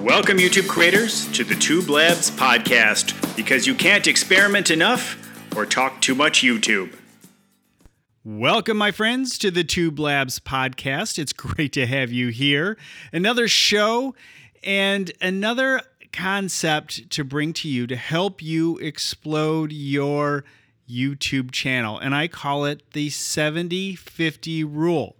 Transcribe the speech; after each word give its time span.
Welcome, 0.00 0.38
YouTube 0.38 0.66
creators, 0.66 1.30
to 1.32 1.44
the 1.44 1.54
Tube 1.54 1.90
Labs 1.90 2.30
podcast 2.30 3.36
because 3.36 3.66
you 3.66 3.74
can't 3.74 4.06
experiment 4.06 4.70
enough 4.70 5.18
or 5.54 5.66
talk 5.66 6.00
too 6.00 6.14
much 6.14 6.40
YouTube. 6.40 6.94
Welcome, 8.24 8.78
my 8.78 8.92
friends, 8.92 9.36
to 9.36 9.50
the 9.50 9.62
Tube 9.62 9.98
Labs 9.98 10.40
podcast. 10.40 11.18
It's 11.18 11.34
great 11.34 11.74
to 11.74 11.86
have 11.86 12.10
you 12.10 12.28
here. 12.28 12.78
Another 13.12 13.46
show 13.46 14.14
and 14.64 15.12
another 15.20 15.82
concept 16.14 17.10
to 17.10 17.22
bring 17.22 17.52
to 17.52 17.68
you 17.68 17.86
to 17.86 17.96
help 17.96 18.42
you 18.42 18.78
explode 18.78 19.70
your 19.70 20.44
YouTube 20.88 21.50
channel. 21.50 21.98
And 21.98 22.14
I 22.14 22.26
call 22.26 22.64
it 22.64 22.92
the 22.92 23.10
70 23.10 23.96
50 23.96 24.64
rule. 24.64 25.16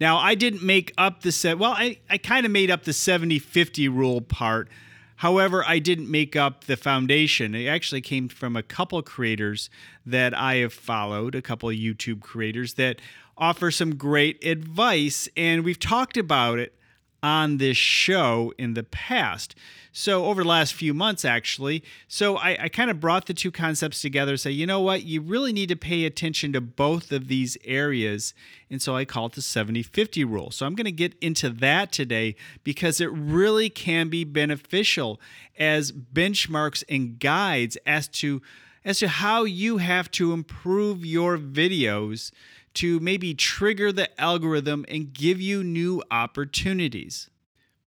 Now, 0.00 0.18
I 0.18 0.34
didn't 0.34 0.62
make 0.62 0.92
up 0.96 1.22
the 1.22 1.32
set. 1.32 1.58
Well, 1.58 1.72
I, 1.72 1.98
I 2.08 2.18
kind 2.18 2.46
of 2.46 2.52
made 2.52 2.70
up 2.70 2.84
the 2.84 2.92
70 2.92 3.38
50 3.38 3.88
rule 3.88 4.20
part. 4.20 4.68
However, 5.16 5.64
I 5.66 5.80
didn't 5.80 6.08
make 6.08 6.36
up 6.36 6.64
the 6.64 6.76
foundation. 6.76 7.54
It 7.54 7.66
actually 7.66 8.00
came 8.00 8.28
from 8.28 8.54
a 8.54 8.62
couple 8.62 9.02
creators 9.02 9.68
that 10.06 10.32
I 10.32 10.56
have 10.56 10.72
followed, 10.72 11.34
a 11.34 11.42
couple 11.42 11.68
YouTube 11.70 12.20
creators 12.20 12.74
that 12.74 13.00
offer 13.36 13.72
some 13.72 13.96
great 13.96 14.44
advice. 14.44 15.28
And 15.36 15.64
we've 15.64 15.78
talked 15.78 16.16
about 16.16 16.60
it 16.60 16.77
on 17.22 17.58
this 17.58 17.76
show 17.76 18.52
in 18.58 18.74
the 18.74 18.82
past. 18.82 19.54
So, 19.92 20.26
over 20.26 20.42
the 20.42 20.48
last 20.48 20.74
few 20.74 20.94
months, 20.94 21.24
actually. 21.24 21.82
So, 22.06 22.36
I, 22.36 22.64
I 22.64 22.68
kind 22.68 22.90
of 22.90 23.00
brought 23.00 23.26
the 23.26 23.34
two 23.34 23.50
concepts 23.50 24.00
together, 24.00 24.36
say, 24.36 24.50
you 24.50 24.66
know 24.66 24.80
what, 24.80 25.02
you 25.02 25.20
really 25.20 25.52
need 25.52 25.70
to 25.70 25.76
pay 25.76 26.04
attention 26.04 26.52
to 26.52 26.60
both 26.60 27.10
of 27.10 27.26
these 27.26 27.56
areas. 27.64 28.34
And 28.70 28.80
so 28.80 28.94
I 28.94 29.04
call 29.04 29.26
it 29.26 29.32
the 29.32 29.42
70 29.42 29.82
50 29.82 30.24
rule. 30.24 30.50
So, 30.50 30.66
I'm 30.66 30.74
going 30.74 30.84
to 30.84 30.92
get 30.92 31.16
into 31.20 31.50
that 31.50 31.90
today 31.90 32.36
because 32.62 33.00
it 33.00 33.10
really 33.10 33.70
can 33.70 34.08
be 34.08 34.22
beneficial 34.22 35.20
as 35.58 35.90
benchmarks 35.90 36.84
and 36.88 37.18
guides 37.18 37.76
as 37.84 38.06
to 38.08 38.40
as 38.84 39.00
to 39.00 39.08
how 39.08 39.44
you 39.44 39.78
have 39.78 40.10
to 40.12 40.32
improve 40.32 41.04
your 41.04 41.36
videos 41.36 42.30
to 42.74 43.00
maybe 43.00 43.34
trigger 43.34 43.92
the 43.92 44.20
algorithm 44.20 44.84
and 44.88 45.12
give 45.12 45.40
you 45.40 45.64
new 45.64 46.02
opportunities. 46.10 47.28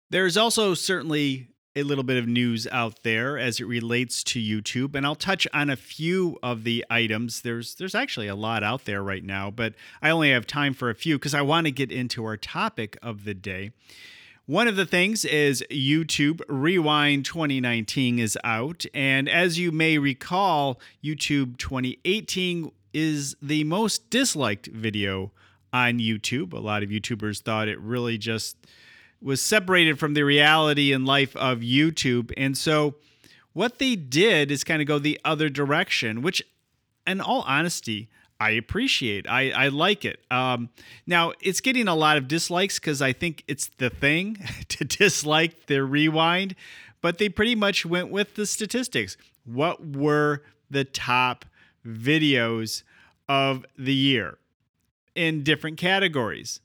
There's 0.09 0.35
also 0.35 0.73
certainly 0.73 1.47
a 1.75 1.83
little 1.83 2.03
bit 2.03 2.17
of 2.17 2.27
news 2.27 2.67
out 2.71 3.03
there 3.03 3.37
as 3.37 3.59
it 3.59 3.65
relates 3.65 4.23
to 4.25 4.39
YouTube 4.39 4.93
and 4.95 5.05
I'll 5.05 5.15
touch 5.15 5.47
on 5.53 5.69
a 5.69 5.75
few 5.75 6.37
of 6.43 6.63
the 6.63 6.85
items. 6.89 7.41
There's 7.41 7.75
there's 7.75 7.95
actually 7.95 8.27
a 8.27 8.35
lot 8.35 8.63
out 8.63 8.85
there 8.85 9.01
right 9.01 9.23
now, 9.23 9.49
but 9.49 9.73
I 10.01 10.09
only 10.09 10.31
have 10.31 10.45
time 10.45 10.73
for 10.73 10.89
a 10.89 10.95
few 10.95 11.17
cuz 11.17 11.33
I 11.33 11.41
want 11.41 11.67
to 11.67 11.71
get 11.71 11.91
into 11.91 12.25
our 12.25 12.35
topic 12.35 12.97
of 13.01 13.23
the 13.23 13.33
day. 13.33 13.71
One 14.47 14.67
of 14.67 14.75
the 14.75 14.85
things 14.85 15.23
is 15.23 15.63
YouTube 15.71 16.41
Rewind 16.49 17.23
2019 17.23 18.19
is 18.19 18.37
out 18.43 18.85
and 18.93 19.29
as 19.29 19.57
you 19.57 19.71
may 19.71 19.97
recall, 19.97 20.77
YouTube 21.01 21.57
2018 21.57 22.71
is 22.93 23.35
the 23.41 23.63
most 23.63 24.09
disliked 24.09 24.67
video 24.67 25.31
on 25.73 25.99
YouTube. 25.99 26.53
A 26.53 26.59
lot 26.59 26.83
of 26.83 26.89
YouTubers 26.89 27.41
thought 27.41 27.67
it 27.67 27.79
really 27.79 28.17
just 28.17 28.57
was 29.21 29.41
separated 29.41 29.99
from 29.99 30.13
the 30.13 30.23
reality 30.23 30.91
and 30.91 31.05
life 31.05 31.35
of 31.35 31.59
YouTube. 31.59 32.33
And 32.35 32.57
so 32.57 32.95
what 33.53 33.79
they 33.79 33.95
did 33.95 34.51
is 34.51 34.63
kind 34.63 34.81
of 34.81 34.87
go 34.87 34.99
the 34.99 35.19
other 35.23 35.49
direction, 35.49 36.21
which, 36.21 36.41
in 37.05 37.21
all 37.21 37.43
honesty, 37.45 38.09
I 38.39 38.51
appreciate. 38.51 39.29
I, 39.29 39.51
I 39.51 39.67
like 39.67 40.03
it. 40.03 40.19
Um, 40.31 40.69
now, 41.05 41.33
it's 41.41 41.61
getting 41.61 41.87
a 41.87 41.93
lot 41.95 42.17
of 42.17 42.27
dislikes 42.27 42.79
because 42.79 43.01
I 43.01 43.13
think 43.13 43.43
it's 43.47 43.69
the 43.77 43.91
thing 43.91 44.37
to 44.69 44.83
dislike 44.83 45.67
the 45.67 45.83
rewind, 45.83 46.55
but 47.01 47.19
they 47.19 47.29
pretty 47.29 47.55
much 47.55 47.85
went 47.85 48.09
with 48.09 48.35
the 48.35 48.45
statistics. 48.45 49.15
What 49.45 49.95
were 49.95 50.41
the 50.71 50.85
top 50.85 51.45
videos 51.85 52.83
of 53.27 53.65
the 53.77 53.93
year 53.93 54.37
in 55.15 55.43
different 55.43 55.77
categories. 55.77 56.59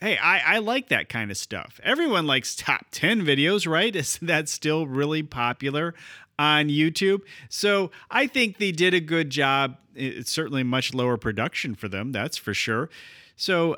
Hey, 0.00 0.16
I, 0.16 0.54
I 0.54 0.58
like 0.58 0.88
that 0.88 1.08
kind 1.08 1.30
of 1.30 1.36
stuff. 1.36 1.80
Everyone 1.82 2.26
likes 2.26 2.54
top 2.54 2.86
10 2.90 3.22
videos, 3.22 3.68
right? 3.70 3.94
Is 3.94 4.18
that 4.22 4.48
still 4.48 4.86
really 4.86 5.22
popular 5.22 5.94
on 6.38 6.68
YouTube? 6.68 7.22
So 7.48 7.90
I 8.10 8.26
think 8.26 8.58
they 8.58 8.72
did 8.72 8.94
a 8.94 9.00
good 9.00 9.30
job. 9.30 9.76
It's 9.94 10.30
certainly 10.30 10.62
much 10.62 10.94
lower 10.94 11.16
production 11.16 11.74
for 11.74 11.88
them, 11.88 12.12
that's 12.12 12.36
for 12.36 12.54
sure. 12.54 12.88
So 13.34 13.76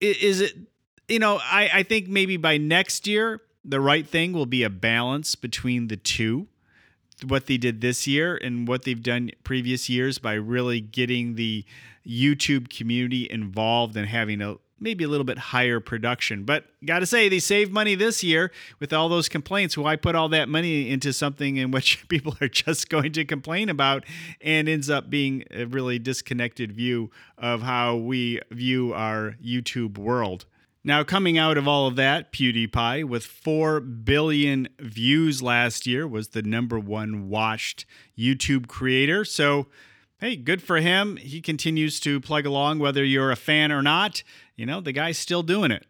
is 0.00 0.40
it, 0.40 0.54
you 1.08 1.18
know, 1.18 1.38
I, 1.42 1.70
I 1.72 1.82
think 1.84 2.08
maybe 2.08 2.36
by 2.36 2.58
next 2.58 3.06
year, 3.06 3.40
the 3.64 3.80
right 3.80 4.06
thing 4.06 4.32
will 4.32 4.46
be 4.46 4.62
a 4.62 4.70
balance 4.70 5.34
between 5.34 5.88
the 5.88 5.96
two 5.96 6.48
what 7.26 7.46
they 7.46 7.56
did 7.56 7.80
this 7.80 8.06
year 8.06 8.36
and 8.36 8.68
what 8.68 8.84
they've 8.84 9.02
done 9.02 9.30
previous 9.44 9.88
years 9.88 10.18
by 10.18 10.34
really 10.34 10.80
getting 10.80 11.34
the 11.34 11.64
YouTube 12.06 12.74
community 12.74 13.28
involved 13.30 13.96
and 13.96 14.08
having 14.08 14.40
a 14.40 14.56
maybe 14.80 15.04
a 15.04 15.08
little 15.08 15.24
bit 15.24 15.38
higher 15.38 15.80
production. 15.80 16.44
But 16.44 16.64
got 16.84 17.00
to 17.00 17.06
say, 17.06 17.28
they 17.28 17.38
saved 17.38 17.72
money 17.72 17.94
this 17.94 18.22
year 18.22 18.52
with 18.80 18.92
all 18.92 19.08
those 19.08 19.28
complaints. 19.28 19.76
Why 19.76 19.96
put 19.96 20.14
all 20.14 20.28
that 20.30 20.48
money 20.48 20.90
into 20.90 21.12
something 21.12 21.56
in 21.56 21.70
which 21.70 22.06
people 22.08 22.36
are 22.40 22.48
just 22.48 22.88
going 22.88 23.12
to 23.14 23.24
complain 23.24 23.68
about 23.68 24.04
and 24.40 24.68
ends 24.68 24.88
up 24.88 25.10
being 25.10 25.44
a 25.50 25.64
really 25.64 25.98
disconnected 25.98 26.72
view 26.72 27.10
of 27.36 27.62
how 27.62 27.96
we 27.96 28.40
view 28.50 28.92
our 28.94 29.36
YouTube 29.44 29.98
world? 29.98 30.46
Now, 30.84 31.02
coming 31.02 31.36
out 31.36 31.58
of 31.58 31.66
all 31.66 31.86
of 31.86 31.96
that, 31.96 32.32
PewDiePie, 32.32 33.04
with 33.04 33.24
4 33.24 33.80
billion 33.80 34.68
views 34.78 35.42
last 35.42 35.86
year, 35.86 36.06
was 36.06 36.28
the 36.28 36.42
number 36.42 36.78
one 36.78 37.28
watched 37.28 37.84
YouTube 38.16 38.68
creator. 38.68 39.24
So, 39.24 39.66
hey, 40.20 40.36
good 40.36 40.62
for 40.62 40.78
him. 40.78 41.16
He 41.16 41.40
continues 41.40 41.98
to 42.00 42.20
plug 42.20 42.46
along, 42.46 42.78
whether 42.78 43.04
you're 43.04 43.32
a 43.32 43.36
fan 43.36 43.72
or 43.72 43.82
not. 43.82 44.22
You 44.56 44.66
know, 44.66 44.80
the 44.80 44.92
guy's 44.92 45.18
still 45.18 45.42
doing 45.42 45.72
it. 45.72 45.84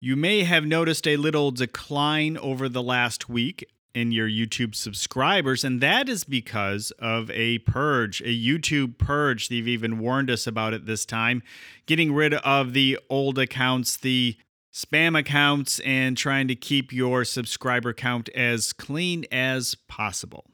You 0.00 0.16
may 0.16 0.44
have 0.44 0.64
noticed 0.64 1.08
a 1.08 1.16
little 1.16 1.50
decline 1.50 2.36
over 2.36 2.68
the 2.68 2.82
last 2.82 3.28
week 3.28 3.64
in 3.94 4.10
your 4.12 4.28
YouTube 4.28 4.74
subscribers, 4.74 5.64
and 5.64 5.80
that 5.80 6.08
is 6.08 6.24
because 6.24 6.90
of 6.98 7.30
a 7.30 7.58
purge, 7.60 8.20
a 8.22 8.24
YouTube 8.24 8.98
purge. 8.98 9.48
They've 9.48 9.68
even 9.68 9.98
warned 9.98 10.30
us 10.30 10.46
about 10.46 10.74
it 10.74 10.86
this 10.86 11.06
time, 11.06 11.42
getting 11.86 12.12
rid 12.12 12.34
of 12.34 12.72
the 12.72 12.98
old 13.08 13.38
accounts, 13.38 13.96
the 13.96 14.36
spam 14.72 15.16
accounts, 15.18 15.78
and 15.80 16.16
trying 16.16 16.48
to 16.48 16.56
keep 16.56 16.92
your 16.92 17.24
subscriber 17.24 17.92
count 17.92 18.28
as 18.30 18.72
clean 18.72 19.24
as 19.30 19.76
possible. 19.88 20.44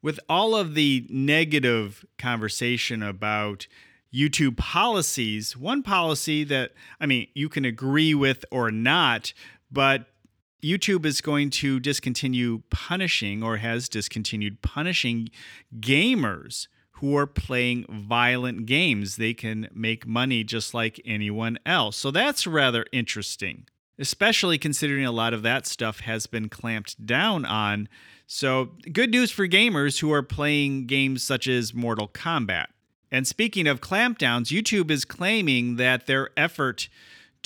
With 0.00 0.20
all 0.28 0.54
of 0.54 0.74
the 0.74 1.06
negative 1.10 2.04
conversation 2.16 3.02
about 3.02 3.66
YouTube 4.14 4.56
policies, 4.56 5.56
one 5.56 5.82
policy 5.82 6.44
that, 6.44 6.72
I 7.00 7.06
mean, 7.06 7.26
you 7.34 7.48
can 7.48 7.64
agree 7.64 8.14
with 8.14 8.44
or 8.52 8.70
not, 8.70 9.32
but 9.70 10.06
YouTube 10.62 11.04
is 11.04 11.20
going 11.20 11.50
to 11.50 11.78
discontinue 11.80 12.62
punishing 12.70 13.42
or 13.42 13.58
has 13.58 13.88
discontinued 13.88 14.62
punishing 14.62 15.28
gamers 15.78 16.68
who 16.92 17.16
are 17.16 17.26
playing 17.26 17.84
violent 17.88 18.66
games. 18.66 19.16
They 19.16 19.34
can 19.34 19.68
make 19.72 20.06
money 20.06 20.44
just 20.44 20.72
like 20.72 21.00
anyone 21.04 21.58
else. 21.66 21.96
So 21.96 22.10
that's 22.10 22.46
rather 22.46 22.86
interesting, 22.90 23.66
especially 23.98 24.56
considering 24.56 25.04
a 25.04 25.12
lot 25.12 25.34
of 25.34 25.42
that 25.42 25.66
stuff 25.66 26.00
has 26.00 26.26
been 26.26 26.48
clamped 26.48 27.04
down 27.04 27.44
on. 27.44 27.88
So, 28.26 28.72
good 28.92 29.10
news 29.10 29.30
for 29.30 29.46
gamers 29.46 30.00
who 30.00 30.12
are 30.12 30.22
playing 30.22 30.86
games 30.86 31.22
such 31.22 31.46
as 31.46 31.72
Mortal 31.72 32.08
Kombat. 32.08 32.66
And 33.10 33.26
speaking 33.26 33.68
of 33.68 33.80
clampdowns, 33.80 34.46
YouTube 34.46 34.90
is 34.90 35.04
claiming 35.04 35.76
that 35.76 36.06
their 36.06 36.30
effort 36.36 36.88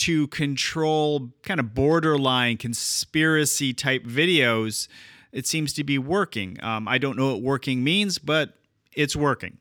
to 0.00 0.26
control 0.28 1.30
kind 1.42 1.60
of 1.60 1.74
borderline 1.74 2.56
conspiracy 2.56 3.74
type 3.74 4.04
videos, 4.04 4.88
it 5.32 5.46
seems 5.46 5.72
to 5.74 5.84
be 5.84 5.98
working. 5.98 6.56
Um, 6.62 6.88
I 6.88 6.98
don't 6.98 7.16
know 7.16 7.32
what 7.32 7.42
working 7.42 7.84
means, 7.84 8.18
but 8.18 8.54
it's 8.92 9.14
working. 9.14 9.58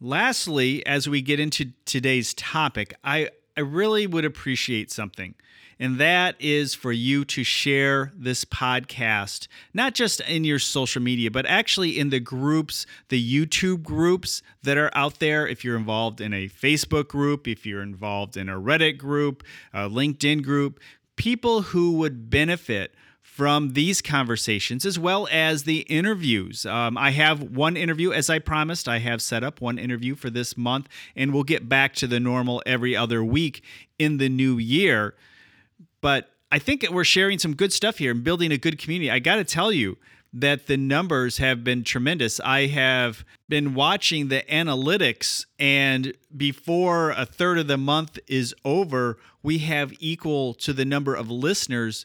Lastly, 0.00 0.84
as 0.86 1.08
we 1.08 1.20
get 1.20 1.38
into 1.38 1.72
today's 1.84 2.32
topic, 2.34 2.94
I, 3.04 3.30
I 3.60 3.62
really 3.62 4.06
would 4.06 4.24
appreciate 4.24 4.90
something 4.90 5.34
and 5.80 5.98
that 5.98 6.36
is 6.38 6.74
for 6.74 6.92
you 6.92 7.24
to 7.24 7.42
share 7.42 8.12
this 8.14 8.44
podcast, 8.44 9.48
not 9.72 9.94
just 9.94 10.20
in 10.20 10.44
your 10.44 10.58
social 10.58 11.00
media, 11.00 11.30
but 11.30 11.46
actually 11.46 11.98
in 11.98 12.10
the 12.10 12.20
groups, 12.20 12.84
the 13.08 13.18
YouTube 13.18 13.82
groups 13.82 14.42
that 14.62 14.76
are 14.76 14.90
out 14.94 15.20
there. 15.20 15.46
If 15.46 15.64
you're 15.64 15.78
involved 15.78 16.20
in 16.20 16.34
a 16.34 16.48
Facebook 16.48 17.08
group, 17.08 17.48
if 17.48 17.64
you're 17.64 17.82
involved 17.82 18.36
in 18.36 18.50
a 18.50 18.60
Reddit 18.60 18.98
group, 18.98 19.42
a 19.72 19.88
LinkedIn 19.88 20.42
group, 20.42 20.80
people 21.16 21.62
who 21.62 21.92
would 21.92 22.28
benefit 22.28 22.94
from 23.40 23.72
these 23.72 24.02
conversations 24.02 24.84
as 24.84 24.98
well 24.98 25.26
as 25.32 25.62
the 25.62 25.78
interviews. 25.88 26.66
Um, 26.66 26.98
I 26.98 27.12
have 27.12 27.40
one 27.42 27.74
interview, 27.74 28.12
as 28.12 28.28
I 28.28 28.38
promised, 28.38 28.86
I 28.86 28.98
have 28.98 29.22
set 29.22 29.42
up 29.42 29.62
one 29.62 29.78
interview 29.78 30.14
for 30.14 30.28
this 30.28 30.58
month, 30.58 30.90
and 31.16 31.32
we'll 31.32 31.44
get 31.44 31.66
back 31.66 31.94
to 31.94 32.06
the 32.06 32.20
normal 32.20 32.62
every 32.66 32.94
other 32.94 33.24
week 33.24 33.64
in 33.98 34.18
the 34.18 34.28
new 34.28 34.58
year. 34.58 35.14
But 36.02 36.28
I 36.52 36.58
think 36.58 36.86
we're 36.90 37.02
sharing 37.02 37.38
some 37.38 37.56
good 37.56 37.72
stuff 37.72 37.96
here 37.96 38.10
and 38.10 38.22
building 38.22 38.52
a 38.52 38.58
good 38.58 38.78
community. 38.78 39.10
I 39.10 39.20
got 39.20 39.36
to 39.36 39.44
tell 39.44 39.72
you 39.72 39.96
that 40.34 40.66
the 40.66 40.76
numbers 40.76 41.38
have 41.38 41.64
been 41.64 41.82
tremendous. 41.82 42.40
I 42.40 42.66
have 42.66 43.24
been 43.48 43.72
watching 43.72 44.28
the 44.28 44.42
analytics, 44.50 45.46
and 45.58 46.12
before 46.36 47.12
a 47.12 47.24
third 47.24 47.56
of 47.56 47.68
the 47.68 47.78
month 47.78 48.18
is 48.28 48.54
over, 48.66 49.16
we 49.42 49.60
have 49.60 49.94
equal 49.98 50.52
to 50.56 50.74
the 50.74 50.84
number 50.84 51.14
of 51.14 51.30
listeners 51.30 52.04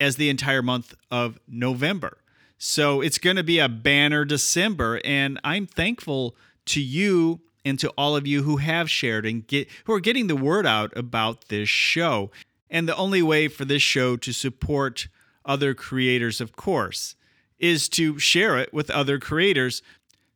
as 0.00 0.16
the 0.16 0.28
entire 0.28 0.62
month 0.62 0.94
of 1.10 1.38
November. 1.48 2.18
So 2.58 3.00
it's 3.00 3.18
going 3.18 3.36
to 3.36 3.42
be 3.42 3.58
a 3.58 3.68
banner 3.68 4.24
December, 4.24 5.00
and 5.04 5.38
I'm 5.44 5.66
thankful 5.66 6.36
to 6.66 6.80
you 6.80 7.40
and 7.64 7.78
to 7.80 7.90
all 7.90 8.16
of 8.16 8.26
you 8.26 8.44
who 8.44 8.58
have 8.58 8.90
shared 8.90 9.26
and 9.26 9.46
get 9.46 9.68
who 9.84 9.92
are 9.92 10.00
getting 10.00 10.28
the 10.28 10.36
word 10.36 10.66
out 10.66 10.96
about 10.96 11.48
this 11.48 11.68
show. 11.68 12.30
And 12.70 12.88
the 12.88 12.96
only 12.96 13.22
way 13.22 13.48
for 13.48 13.64
this 13.64 13.82
show 13.82 14.16
to 14.16 14.32
support 14.32 15.08
other 15.44 15.74
creators, 15.74 16.40
of 16.40 16.56
course, 16.56 17.14
is 17.58 17.88
to 17.90 18.18
share 18.18 18.58
it 18.58 18.72
with 18.72 18.90
other 18.90 19.18
creators 19.18 19.82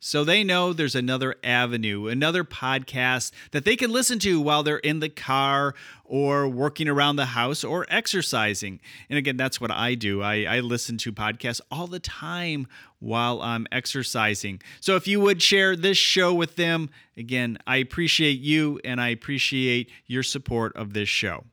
so 0.00 0.24
they 0.24 0.42
know 0.42 0.72
there's 0.72 0.94
another 0.94 1.36
avenue, 1.44 2.06
another 2.06 2.42
podcast 2.42 3.32
that 3.50 3.66
they 3.66 3.76
can 3.76 3.92
listen 3.92 4.18
to 4.20 4.40
while 4.40 4.62
they're 4.62 4.78
in 4.78 5.00
the 5.00 5.10
car 5.10 5.74
or 6.04 6.48
working 6.48 6.88
around 6.88 7.16
the 7.16 7.26
house 7.26 7.62
or 7.62 7.84
exercising. 7.90 8.80
And 9.10 9.18
again, 9.18 9.36
that's 9.36 9.60
what 9.60 9.70
I 9.70 9.94
do. 9.94 10.22
I, 10.22 10.44
I 10.44 10.60
listen 10.60 10.96
to 10.98 11.12
podcasts 11.12 11.60
all 11.70 11.86
the 11.86 12.00
time 12.00 12.66
while 12.98 13.42
I'm 13.42 13.66
exercising. 13.70 14.62
So 14.80 14.96
if 14.96 15.06
you 15.06 15.20
would 15.20 15.42
share 15.42 15.76
this 15.76 15.98
show 15.98 16.32
with 16.32 16.56
them, 16.56 16.88
again, 17.18 17.58
I 17.66 17.76
appreciate 17.76 18.40
you 18.40 18.80
and 18.82 19.02
I 19.02 19.08
appreciate 19.08 19.90
your 20.06 20.22
support 20.22 20.74
of 20.76 20.94
this 20.94 21.10
show. 21.10 21.44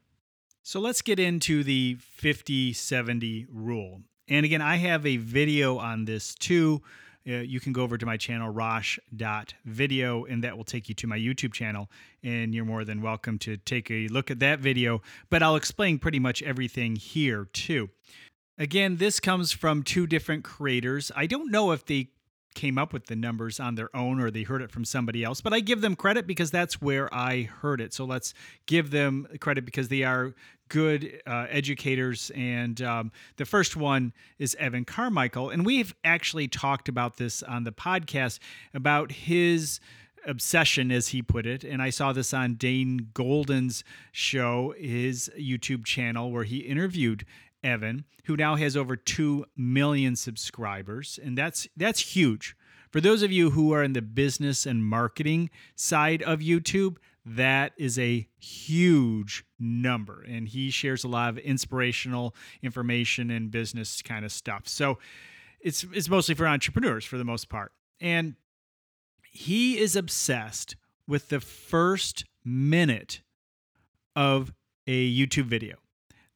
So 0.64 0.80
let's 0.80 1.02
get 1.02 1.20
into 1.20 1.64
the 1.64 1.98
50 2.00 2.72
70 2.72 3.48
rule. 3.52 4.04
And 4.30 4.46
again, 4.46 4.62
I 4.62 4.78
have 4.78 5.06
a 5.06 5.18
video 5.18 5.78
on 5.78 6.06
this 6.06 6.34
too. 6.34 6.82
Uh, 7.28 7.40
you 7.40 7.60
can 7.60 7.74
go 7.74 7.82
over 7.82 7.98
to 7.98 8.06
my 8.06 8.16
channel, 8.16 8.50
rosh.video, 8.50 10.26
and 10.26 10.44
that 10.44 10.56
will 10.56 10.64
take 10.64 10.88
you 10.88 10.96
to 10.96 11.08
my 11.08 11.18
YouTube 11.18 11.54
channel. 11.54 11.90
And 12.24 12.56
you're 12.56 12.66
more 12.66 12.86
than 12.86 13.02
welcome 13.02 13.38
to 13.40 13.58
take 13.58 13.92
a 13.92 14.08
look 14.08 14.32
at 14.32 14.40
that 14.40 14.60
video. 14.60 15.02
But 15.30 15.44
I'll 15.44 15.58
explain 15.58 16.00
pretty 16.00 16.20
much 16.20 16.42
everything 16.44 16.96
here 16.96 17.46
too. 17.52 17.90
Again, 18.58 18.98
this 18.98 19.20
comes 19.20 19.52
from 19.52 19.84
two 19.84 20.08
different 20.08 20.44
creators. 20.44 21.12
I 21.16 21.28
don't 21.28 21.52
know 21.52 21.72
if 21.72 21.86
they 21.86 22.10
came 22.58 22.80
up 22.80 22.92
with 22.92 23.06
the 23.06 23.16
numbers 23.16 23.60
on 23.60 23.76
their 23.76 23.96
own 23.96 24.20
or 24.20 24.32
they 24.32 24.42
heard 24.42 24.64
it 24.64 24.72
from 24.72 24.84
somebody 24.84 25.24
else, 25.24 25.42
but 25.42 25.54
I 25.54 25.60
give 25.60 25.80
them 25.80 25.96
credit 25.96 26.26
because 26.26 26.50
that's 26.50 26.82
where 26.82 27.08
I 27.14 27.44
heard 27.44 27.80
it. 27.80 27.94
So 27.94 28.04
let's 28.04 28.34
give 28.66 28.90
them 28.90 29.28
credit 29.40 29.64
because 29.64 29.90
they 29.90 30.02
are 30.02 30.34
good 30.68 31.22
uh, 31.28 31.46
educators. 31.52 32.32
And 32.36 32.82
um, 32.82 33.12
the 33.36 33.46
first 33.46 33.78
one 33.78 34.12
is 34.40 34.56
Evan 34.56 34.86
Carmichael. 34.86 35.52
And 35.52 35.68
we've 35.68 35.94
actually 36.04 36.48
talked 36.48 36.90
about 36.90 37.18
this 37.18 37.44
on 37.44 37.64
the 37.64 37.72
podcast 37.72 38.40
about 38.74 39.12
his 39.12 39.80
obsession, 40.26 40.92
as 40.92 41.10
he 41.10 41.22
put 41.22 41.46
it. 41.46 41.64
And 41.64 41.80
I 41.80 41.92
saw 41.92 42.12
this 42.12 42.34
on 42.34 42.56
Dane 42.56 43.10
Golden's 43.14 43.84
show, 44.12 44.74
his 44.80 45.32
YouTube 45.40 45.86
channel, 45.86 46.32
where 46.32 46.44
he 46.44 46.58
interviewed 46.58 47.24
Evan, 47.68 48.06
who 48.26 48.38
now 48.38 48.56
has 48.56 48.78
over 48.78 48.96
2 48.96 49.46
million 49.56 50.16
subscribers, 50.16 51.20
and 51.22 51.38
that's 51.38 51.68
that's 51.76 52.16
huge. 52.16 52.56
For 52.90 53.02
those 53.02 53.22
of 53.22 53.32
you 53.32 53.52
who 53.52 53.74
are 53.74 53.84
in 53.84 53.94
the 53.94 54.02
business 54.02 54.66
and 54.66 54.84
marketing 54.86 55.50
side 55.76 56.24
of 56.24 56.40
YouTube, 56.40 56.98
that 57.26 57.74
is 57.78 58.00
a 58.00 58.26
huge 58.40 59.44
number 59.60 60.24
and 60.26 60.48
he 60.48 60.70
shares 60.70 61.04
a 61.04 61.10
lot 61.10 61.30
of 61.30 61.38
inspirational 61.40 62.34
information 62.64 63.30
and 63.30 63.52
business 63.52 64.02
kind 64.02 64.24
of 64.24 64.32
stuff. 64.32 64.66
So 64.68 64.98
it's 65.60 65.86
it's 65.94 66.08
mostly 66.08 66.36
for 66.36 66.48
entrepreneurs 66.48 67.04
for 67.04 67.18
the 67.18 67.26
most 67.26 67.50
part. 67.50 67.74
And 68.00 68.36
he 69.30 69.78
is 69.78 69.96
obsessed 69.98 70.78
with 71.06 71.28
the 71.28 71.42
first 71.42 72.24
minute 72.46 73.22
of 74.16 74.54
a 74.88 75.14
YouTube 75.14 75.46
video. 75.46 75.76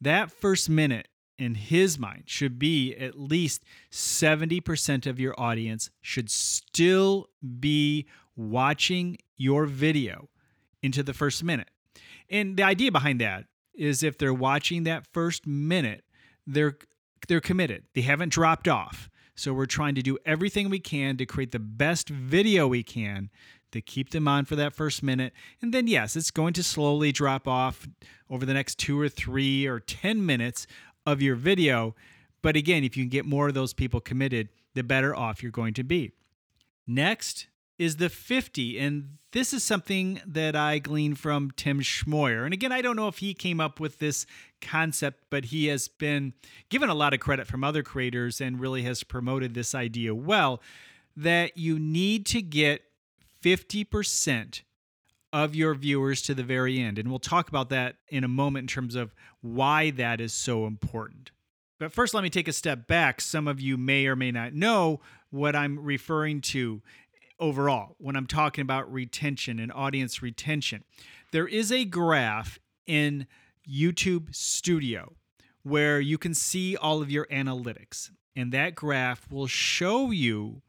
That 0.01 0.31
first 0.31 0.69
minute 0.69 1.07
in 1.41 1.55
his 1.55 1.97
mind 1.97 2.23
should 2.25 2.59
be 2.59 2.95
at 2.95 3.19
least 3.19 3.63
70% 3.91 5.07
of 5.07 5.19
your 5.19 5.33
audience 5.39 5.89
should 6.01 6.29
still 6.29 7.29
be 7.59 8.05
watching 8.35 9.17
your 9.37 9.65
video 9.65 10.29
into 10.81 11.03
the 11.03 11.13
first 11.13 11.43
minute. 11.43 11.69
And 12.29 12.57
the 12.57 12.63
idea 12.63 12.91
behind 12.91 13.19
that 13.21 13.45
is 13.73 14.03
if 14.03 14.17
they're 14.17 14.33
watching 14.33 14.83
that 14.83 15.05
first 15.11 15.45
minute, 15.47 16.03
they're 16.45 16.77
they're 17.27 17.41
committed. 17.41 17.83
They 17.93 18.01
haven't 18.01 18.29
dropped 18.29 18.67
off. 18.67 19.09
So 19.35 19.53
we're 19.53 19.65
trying 19.65 19.95
to 19.95 20.01
do 20.01 20.17
everything 20.25 20.69
we 20.69 20.79
can 20.79 21.17
to 21.17 21.25
create 21.25 21.51
the 21.51 21.59
best 21.59 22.09
video 22.09 22.67
we 22.67 22.83
can 22.83 23.29
to 23.71 23.81
keep 23.81 24.09
them 24.09 24.27
on 24.27 24.45
for 24.45 24.55
that 24.55 24.73
first 24.73 25.01
minute. 25.01 25.33
And 25.61 25.73
then 25.73 25.87
yes, 25.87 26.15
it's 26.15 26.31
going 26.31 26.53
to 26.53 26.63
slowly 26.63 27.11
drop 27.11 27.47
off 27.47 27.87
over 28.29 28.45
the 28.45 28.53
next 28.53 28.77
2 28.79 28.99
or 28.99 29.09
3 29.09 29.65
or 29.67 29.79
10 29.79 30.25
minutes 30.25 30.67
of 31.05 31.21
your 31.21 31.35
video. 31.35 31.95
But 32.41 32.55
again, 32.55 32.83
if 32.83 32.97
you 32.97 33.03
can 33.03 33.09
get 33.09 33.25
more 33.25 33.47
of 33.47 33.53
those 33.53 33.73
people 33.73 33.99
committed, 33.99 34.49
the 34.73 34.83
better 34.83 35.15
off 35.15 35.43
you're 35.43 35.51
going 35.51 35.73
to 35.75 35.83
be. 35.83 36.11
Next 36.87 37.47
is 37.77 37.97
the 37.97 38.09
50. 38.09 38.77
And 38.79 39.17
this 39.31 39.53
is 39.53 39.63
something 39.63 40.21
that 40.25 40.55
I 40.55 40.79
gleaned 40.79 41.19
from 41.19 41.51
Tim 41.55 41.81
Schmoyer. 41.81 42.43
And 42.43 42.53
again, 42.53 42.71
I 42.71 42.81
don't 42.81 42.95
know 42.95 43.07
if 43.07 43.19
he 43.19 43.33
came 43.33 43.59
up 43.59 43.79
with 43.79 43.99
this 43.99 44.25
concept, 44.61 45.23
but 45.29 45.45
he 45.45 45.67
has 45.67 45.87
been 45.87 46.33
given 46.69 46.89
a 46.89 46.93
lot 46.93 47.13
of 47.13 47.19
credit 47.19 47.47
from 47.47 47.63
other 47.63 47.81
creators 47.81 48.41
and 48.41 48.59
really 48.59 48.83
has 48.83 49.03
promoted 49.03 49.53
this 49.53 49.73
idea 49.73 50.13
well 50.13 50.61
that 51.15 51.57
you 51.57 51.79
need 51.79 52.25
to 52.27 52.41
get 52.41 52.83
50% 53.43 54.61
of 55.33 55.55
your 55.55 55.73
viewers 55.73 56.21
to 56.23 56.33
the 56.33 56.43
very 56.43 56.79
end. 56.79 56.97
And 56.99 57.09
we'll 57.09 57.19
talk 57.19 57.47
about 57.47 57.69
that 57.69 57.95
in 58.09 58.23
a 58.23 58.27
moment 58.27 58.63
in 58.63 58.67
terms 58.67 58.95
of 58.95 59.13
why 59.41 59.91
that 59.91 60.19
is 60.19 60.33
so 60.33 60.65
important. 60.65 61.31
But 61.79 61.93
first, 61.93 62.13
let 62.13 62.23
me 62.23 62.29
take 62.29 62.47
a 62.47 62.53
step 62.53 62.85
back. 62.85 63.21
Some 63.21 63.47
of 63.47 63.59
you 63.59 63.77
may 63.77 64.05
or 64.05 64.15
may 64.15 64.31
not 64.31 64.53
know 64.53 65.01
what 65.29 65.55
I'm 65.55 65.79
referring 65.79 66.41
to 66.41 66.81
overall 67.39 67.95
when 67.97 68.15
I'm 68.15 68.27
talking 68.27 68.61
about 68.61 68.91
retention 68.91 69.59
and 69.59 69.71
audience 69.71 70.21
retention. 70.21 70.83
There 71.31 71.47
is 71.47 71.71
a 71.71 71.85
graph 71.85 72.59
in 72.85 73.25
YouTube 73.67 74.35
Studio 74.35 75.13
where 75.63 75.99
you 75.99 76.17
can 76.17 76.33
see 76.33 76.75
all 76.75 77.01
of 77.01 77.09
your 77.09 77.25
analytics, 77.27 78.11
and 78.35 78.51
that 78.51 78.75
graph 78.75 79.31
will 79.31 79.47
show 79.47 80.11
you 80.11 80.61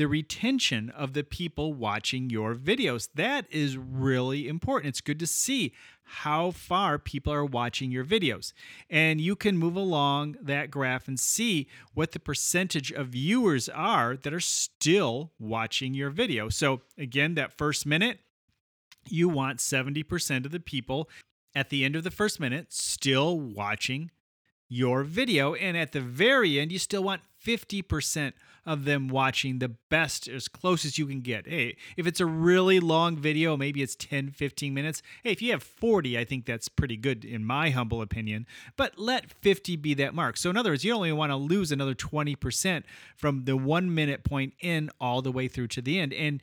the 0.00 0.08
retention 0.08 0.88
of 0.96 1.12
the 1.12 1.22
people 1.22 1.74
watching 1.74 2.30
your 2.30 2.54
videos. 2.54 3.10
That 3.16 3.44
is 3.50 3.76
really 3.76 4.48
important. 4.48 4.88
It's 4.88 5.02
good 5.02 5.18
to 5.18 5.26
see 5.26 5.74
how 6.02 6.52
far 6.52 6.98
people 6.98 7.30
are 7.34 7.44
watching 7.44 7.90
your 7.90 8.06
videos. 8.06 8.54
And 8.88 9.20
you 9.20 9.36
can 9.36 9.58
move 9.58 9.76
along 9.76 10.38
that 10.40 10.70
graph 10.70 11.06
and 11.06 11.20
see 11.20 11.68
what 11.92 12.12
the 12.12 12.18
percentage 12.18 12.90
of 12.90 13.08
viewers 13.08 13.68
are 13.68 14.16
that 14.16 14.32
are 14.32 14.40
still 14.40 15.32
watching 15.38 15.92
your 15.92 16.08
video. 16.08 16.48
So, 16.48 16.80
again, 16.96 17.34
that 17.34 17.52
first 17.52 17.84
minute, 17.84 18.20
you 19.06 19.28
want 19.28 19.58
70% 19.58 20.46
of 20.46 20.50
the 20.50 20.60
people 20.60 21.10
at 21.54 21.68
the 21.68 21.84
end 21.84 21.94
of 21.94 22.04
the 22.04 22.10
first 22.10 22.40
minute 22.40 22.72
still 22.72 23.38
watching 23.38 24.10
your 24.66 25.04
video. 25.04 25.52
And 25.52 25.76
at 25.76 25.92
the 25.92 26.00
very 26.00 26.58
end, 26.58 26.72
you 26.72 26.78
still 26.78 27.02
want 27.04 27.20
50% 27.44 28.32
of 28.66 28.84
them 28.84 29.08
watching 29.08 29.58
the 29.58 29.68
best 29.68 30.28
as 30.28 30.48
close 30.48 30.84
as 30.84 30.98
you 30.98 31.06
can 31.06 31.20
get. 31.20 31.48
Hey, 31.48 31.76
if 31.96 32.06
it's 32.06 32.20
a 32.20 32.26
really 32.26 32.78
long 32.78 33.16
video, 33.16 33.56
maybe 33.56 33.82
it's 33.82 33.96
10, 33.96 34.30
15 34.30 34.74
minutes. 34.74 35.02
Hey, 35.24 35.32
if 35.32 35.40
you 35.40 35.52
have 35.52 35.62
40, 35.62 36.18
I 36.18 36.24
think 36.24 36.44
that's 36.44 36.68
pretty 36.68 36.96
good 36.96 37.24
in 37.24 37.44
my 37.44 37.70
humble 37.70 38.02
opinion. 38.02 38.46
But 38.76 38.98
let 38.98 39.30
50 39.30 39.76
be 39.76 39.94
that 39.94 40.14
mark. 40.14 40.36
So, 40.36 40.50
in 40.50 40.56
other 40.56 40.70
words, 40.70 40.84
you 40.84 40.92
only 40.92 41.12
want 41.12 41.30
to 41.30 41.36
lose 41.36 41.72
another 41.72 41.94
20% 41.94 42.82
from 43.16 43.44
the 43.44 43.56
one 43.56 43.94
minute 43.94 44.24
point 44.24 44.54
in 44.60 44.90
all 45.00 45.22
the 45.22 45.32
way 45.32 45.48
through 45.48 45.68
to 45.68 45.82
the 45.82 45.98
end. 45.98 46.12
And 46.12 46.42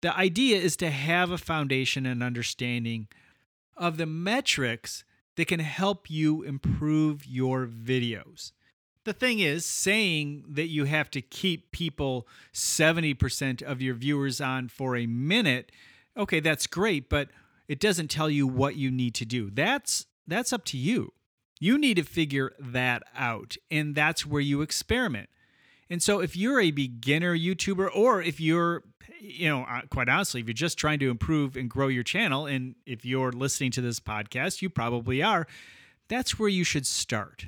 the 0.00 0.16
idea 0.16 0.58
is 0.58 0.76
to 0.76 0.90
have 0.90 1.30
a 1.30 1.38
foundation 1.38 2.06
and 2.06 2.22
understanding 2.22 3.08
of 3.76 3.96
the 3.96 4.06
metrics 4.06 5.04
that 5.36 5.46
can 5.46 5.60
help 5.60 6.10
you 6.10 6.42
improve 6.42 7.24
your 7.26 7.66
videos. 7.66 8.52
The 9.08 9.14
thing 9.14 9.38
is, 9.38 9.64
saying 9.64 10.44
that 10.50 10.66
you 10.66 10.84
have 10.84 11.10
to 11.12 11.22
keep 11.22 11.72
people 11.72 12.28
70% 12.52 13.62
of 13.62 13.80
your 13.80 13.94
viewers 13.94 14.38
on 14.38 14.68
for 14.68 14.96
a 14.96 15.06
minute, 15.06 15.72
okay, 16.14 16.40
that's 16.40 16.66
great, 16.66 17.08
but 17.08 17.30
it 17.68 17.80
doesn't 17.80 18.08
tell 18.08 18.28
you 18.28 18.46
what 18.46 18.76
you 18.76 18.90
need 18.90 19.14
to 19.14 19.24
do. 19.24 19.48
That's 19.48 20.04
that's 20.26 20.52
up 20.52 20.66
to 20.66 20.76
you. 20.76 21.14
You 21.58 21.78
need 21.78 21.94
to 21.94 22.02
figure 22.02 22.52
that 22.58 23.02
out, 23.16 23.56
and 23.70 23.94
that's 23.94 24.26
where 24.26 24.42
you 24.42 24.60
experiment. 24.60 25.30
And 25.88 26.02
so 26.02 26.20
if 26.20 26.36
you're 26.36 26.60
a 26.60 26.70
beginner 26.70 27.34
YouTuber 27.34 27.88
or 27.94 28.20
if 28.20 28.38
you're 28.38 28.82
you 29.20 29.48
know, 29.48 29.62
uh, 29.62 29.80
quite 29.90 30.10
honestly, 30.10 30.42
if 30.42 30.48
you're 30.48 30.52
just 30.52 30.76
trying 30.76 30.98
to 30.98 31.08
improve 31.08 31.56
and 31.56 31.70
grow 31.70 31.88
your 31.88 32.04
channel, 32.04 32.44
and 32.44 32.74
if 32.84 33.06
you're 33.06 33.32
listening 33.32 33.70
to 33.70 33.80
this 33.80 34.00
podcast, 34.00 34.60
you 34.60 34.68
probably 34.68 35.22
are, 35.22 35.46
that's 36.08 36.38
where 36.38 36.50
you 36.50 36.62
should 36.62 36.86
start. 36.86 37.46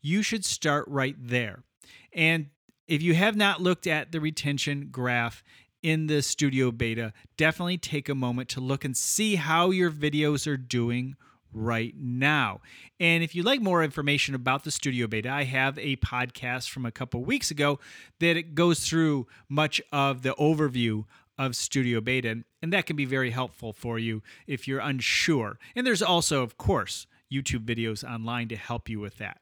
You 0.00 0.22
should 0.22 0.44
start 0.44 0.84
right 0.88 1.16
there. 1.18 1.64
And 2.12 2.46
if 2.86 3.02
you 3.02 3.14
have 3.14 3.36
not 3.36 3.60
looked 3.60 3.86
at 3.86 4.12
the 4.12 4.20
retention 4.20 4.88
graph 4.90 5.44
in 5.82 6.06
the 6.06 6.22
studio 6.22 6.70
beta, 6.70 7.12
definitely 7.36 7.78
take 7.78 8.08
a 8.08 8.14
moment 8.14 8.48
to 8.50 8.60
look 8.60 8.84
and 8.84 8.96
see 8.96 9.36
how 9.36 9.70
your 9.70 9.90
videos 9.90 10.46
are 10.46 10.56
doing 10.56 11.14
right 11.52 11.94
now. 11.96 12.60
And 13.00 13.22
if 13.22 13.34
you'd 13.34 13.46
like 13.46 13.60
more 13.60 13.82
information 13.82 14.34
about 14.34 14.64
the 14.64 14.70
studio 14.70 15.06
beta, 15.06 15.30
I 15.30 15.44
have 15.44 15.78
a 15.78 15.96
podcast 15.96 16.68
from 16.68 16.84
a 16.84 16.92
couple 16.92 17.22
weeks 17.24 17.50
ago 17.50 17.78
that 18.20 18.36
it 18.36 18.54
goes 18.54 18.86
through 18.86 19.26
much 19.48 19.80
of 19.92 20.22
the 20.22 20.34
overview 20.34 21.04
of 21.38 21.54
studio 21.54 22.00
beta 22.00 22.42
and 22.60 22.72
that 22.72 22.86
can 22.86 22.96
be 22.96 23.04
very 23.04 23.30
helpful 23.30 23.72
for 23.72 23.98
you 23.98 24.22
if 24.46 24.66
you're 24.66 24.80
unsure. 24.80 25.58
And 25.76 25.86
there's 25.86 26.02
also 26.02 26.42
of 26.42 26.58
course 26.58 27.06
YouTube 27.32 27.64
videos 27.64 28.02
online 28.02 28.48
to 28.48 28.56
help 28.56 28.88
you 28.88 28.98
with 28.98 29.18
that. 29.18 29.38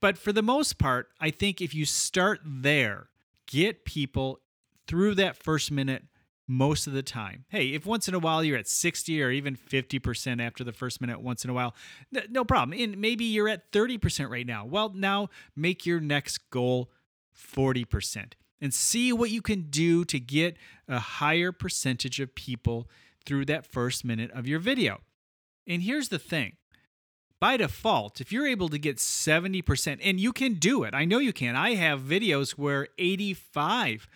But 0.00 0.18
for 0.18 0.32
the 0.32 0.42
most 0.42 0.78
part, 0.78 1.08
I 1.20 1.30
think 1.30 1.60
if 1.60 1.74
you 1.74 1.84
start 1.84 2.40
there, 2.44 3.08
get 3.46 3.84
people 3.84 4.40
through 4.86 5.14
that 5.16 5.36
first 5.36 5.70
minute 5.70 6.04
most 6.48 6.86
of 6.86 6.92
the 6.92 7.02
time. 7.02 7.44
Hey, 7.48 7.68
if 7.68 7.86
once 7.86 8.08
in 8.08 8.14
a 8.14 8.18
while 8.18 8.42
you're 8.42 8.58
at 8.58 8.68
60 8.68 9.22
or 9.22 9.30
even 9.30 9.56
50% 9.56 10.44
after 10.44 10.64
the 10.64 10.72
first 10.72 11.00
minute 11.00 11.20
once 11.20 11.44
in 11.44 11.50
a 11.50 11.54
while, 11.54 11.74
no 12.30 12.44
problem. 12.44 12.78
And 12.78 12.98
maybe 12.98 13.24
you're 13.24 13.48
at 13.48 13.70
30% 13.72 14.28
right 14.28 14.46
now. 14.46 14.64
Well, 14.66 14.92
now 14.94 15.28
make 15.56 15.86
your 15.86 16.00
next 16.00 16.50
goal 16.50 16.90
40% 17.36 18.32
and 18.60 18.74
see 18.74 19.12
what 19.12 19.30
you 19.30 19.42
can 19.42 19.62
do 19.70 20.04
to 20.04 20.20
get 20.20 20.56
a 20.88 20.98
higher 20.98 21.52
percentage 21.52 22.20
of 22.20 22.34
people 22.34 22.88
through 23.24 23.44
that 23.46 23.66
first 23.66 24.04
minute 24.04 24.30
of 24.32 24.46
your 24.46 24.58
video. 24.58 25.00
And 25.66 25.82
here's 25.82 26.08
the 26.08 26.18
thing 26.18 26.56
by 27.42 27.56
default, 27.56 28.20
if 28.20 28.30
you're 28.30 28.46
able 28.46 28.68
to 28.68 28.78
get 28.78 28.98
70%, 28.98 29.98
and 30.00 30.20
you 30.20 30.32
can 30.32 30.54
do 30.54 30.84
it, 30.84 30.94
I 30.94 31.04
know 31.04 31.18
you 31.18 31.32
can. 31.32 31.56
I 31.56 31.74
have 31.74 31.98
videos 31.98 32.52
where 32.52 32.86
85% 33.00 34.06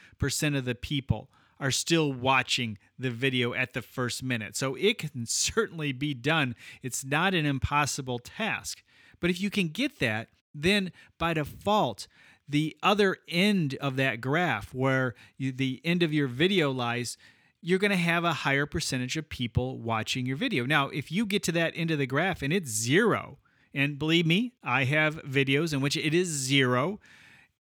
of 0.56 0.64
the 0.64 0.76
people 0.76 1.28
are 1.58 1.72
still 1.72 2.12
watching 2.12 2.78
the 2.96 3.10
video 3.10 3.52
at 3.52 3.72
the 3.72 3.82
first 3.82 4.22
minute. 4.22 4.54
So 4.54 4.76
it 4.76 4.98
can 4.98 5.26
certainly 5.26 5.90
be 5.90 6.14
done. 6.14 6.54
It's 6.84 7.04
not 7.04 7.34
an 7.34 7.46
impossible 7.46 8.20
task. 8.20 8.84
But 9.18 9.30
if 9.30 9.40
you 9.40 9.50
can 9.50 9.70
get 9.70 9.98
that, 9.98 10.28
then 10.54 10.92
by 11.18 11.34
default, 11.34 12.06
the 12.48 12.76
other 12.80 13.16
end 13.26 13.76
of 13.80 13.96
that 13.96 14.20
graph, 14.20 14.72
where 14.72 15.16
you, 15.36 15.50
the 15.50 15.80
end 15.84 16.04
of 16.04 16.12
your 16.12 16.28
video 16.28 16.70
lies, 16.70 17.18
you're 17.66 17.80
going 17.80 17.90
to 17.90 17.96
have 17.96 18.22
a 18.22 18.32
higher 18.32 18.64
percentage 18.64 19.16
of 19.16 19.28
people 19.28 19.76
watching 19.80 20.24
your 20.24 20.36
video. 20.36 20.64
Now, 20.64 20.86
if 20.90 21.10
you 21.10 21.26
get 21.26 21.42
to 21.42 21.52
that 21.52 21.72
end 21.74 21.90
of 21.90 21.98
the 21.98 22.06
graph 22.06 22.40
and 22.40 22.52
it's 22.52 22.70
zero, 22.70 23.38
and 23.74 23.98
believe 23.98 24.24
me, 24.24 24.52
I 24.62 24.84
have 24.84 25.16
videos 25.24 25.72
in 25.72 25.80
which 25.80 25.96
it 25.96 26.14
is 26.14 26.28
zero, 26.28 27.00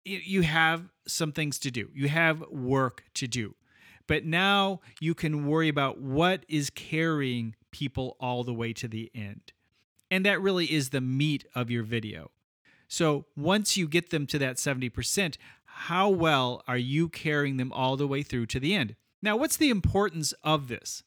you 0.05 0.43
have 0.43 0.89
some 1.07 1.31
things 1.31 1.61
to 1.61 1.71
do. 1.71 1.91
You 1.95 2.09
have 2.09 2.41
work 2.51 3.05
to 3.15 3.29
do. 3.29 3.55
But 4.09 4.25
now 4.25 4.81
you 5.01 5.15
can 5.15 5.47
worry 5.47 5.69
about 5.69 6.01
what 6.01 6.45
is 6.49 6.71
carrying 6.71 7.55
people 7.71 8.17
all 8.19 8.43
the 8.43 8.53
way 8.53 8.73
to 8.73 8.89
the 8.89 9.13
end. 9.15 9.53
And 10.11 10.27
that 10.27 10.41
really 10.41 10.73
is 10.73 10.89
the 10.89 11.01
meat 11.01 11.47
of 11.55 11.71
your 11.71 11.85
video. 11.85 12.33
So 12.89 13.27
once 13.37 13.77
you 13.77 13.87
get 13.87 14.11
them 14.11 14.27
to 14.27 14.41
that 14.41 14.57
70%, 14.57 15.37
how 15.67 16.09
well 16.09 16.65
are 16.67 16.77
you 16.77 17.09
carrying 17.09 17.59
them 17.59 17.73
all 17.73 17.97
the 17.97 18.09
way 18.09 18.25
through 18.25 18.47
to 18.47 18.59
the 18.59 18.75
end? 18.75 18.97
Now, 19.25 19.39
what's 19.39 19.57
the 19.57 19.71
importance 19.71 20.35
of 20.45 20.69
this? 20.69 21.03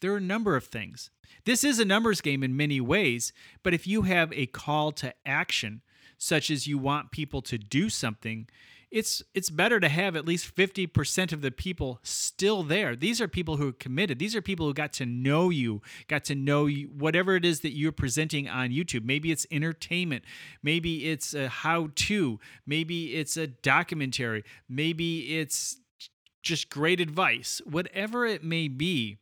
There 0.00 0.12
are 0.12 0.18
a 0.18 0.20
number 0.20 0.56
of 0.56 0.64
things. 0.64 1.10
This 1.46 1.64
is 1.64 1.78
a 1.78 1.86
numbers 1.86 2.20
game 2.20 2.42
in 2.42 2.54
many 2.54 2.82
ways, 2.82 3.32
but 3.62 3.72
if 3.72 3.86
you 3.86 4.02
have 4.02 4.30
a 4.34 4.44
call 4.44 4.92
to 4.92 5.14
action, 5.24 5.80
such 6.18 6.50
as 6.50 6.66
you 6.66 6.76
want 6.76 7.12
people 7.12 7.40
to 7.40 7.56
do 7.56 7.88
something, 7.88 8.46
it's 8.90 9.22
it's 9.32 9.48
better 9.48 9.80
to 9.80 9.88
have 9.88 10.16
at 10.16 10.26
least 10.26 10.54
50% 10.54 11.32
of 11.32 11.40
the 11.40 11.50
people 11.50 11.98
still 12.02 12.62
there. 12.62 12.94
These 12.94 13.22
are 13.22 13.26
people 13.26 13.56
who 13.56 13.70
are 13.70 13.72
committed. 13.72 14.18
These 14.18 14.36
are 14.36 14.42
people 14.42 14.66
who 14.66 14.74
got 14.74 14.92
to 14.94 15.06
know 15.06 15.48
you, 15.48 15.80
got 16.08 16.24
to 16.24 16.34
know 16.34 16.66
you, 16.66 16.88
whatever 16.88 17.36
it 17.36 17.44
is 17.46 17.60
that 17.60 17.74
you're 17.74 17.90
presenting 17.90 18.50
on 18.50 18.68
YouTube. 18.68 19.02
Maybe 19.02 19.32
it's 19.32 19.46
entertainment, 19.50 20.24
maybe 20.62 21.10
it's 21.10 21.32
a 21.32 21.48
how 21.48 21.88
to, 21.94 22.38
maybe 22.66 23.14
it's 23.14 23.38
a 23.38 23.46
documentary, 23.46 24.44
maybe 24.68 25.38
it's 25.38 25.78
just 26.42 26.70
great 26.70 27.00
advice. 27.00 27.60
Whatever 27.64 28.26
it 28.26 28.42
may 28.42 28.68
be, 28.68 29.18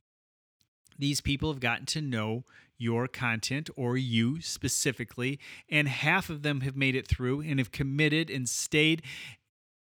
these 0.98 1.20
people 1.20 1.52
have 1.52 1.60
gotten 1.60 1.86
to 1.86 2.00
know 2.00 2.44
your 2.78 3.06
content 3.06 3.68
or 3.76 3.96
you 3.96 4.40
specifically, 4.40 5.38
and 5.68 5.86
half 5.86 6.30
of 6.30 6.42
them 6.42 6.62
have 6.62 6.76
made 6.76 6.94
it 6.94 7.06
through 7.06 7.42
and 7.42 7.58
have 7.58 7.72
committed 7.72 8.30
and 8.30 8.48
stayed 8.48 9.02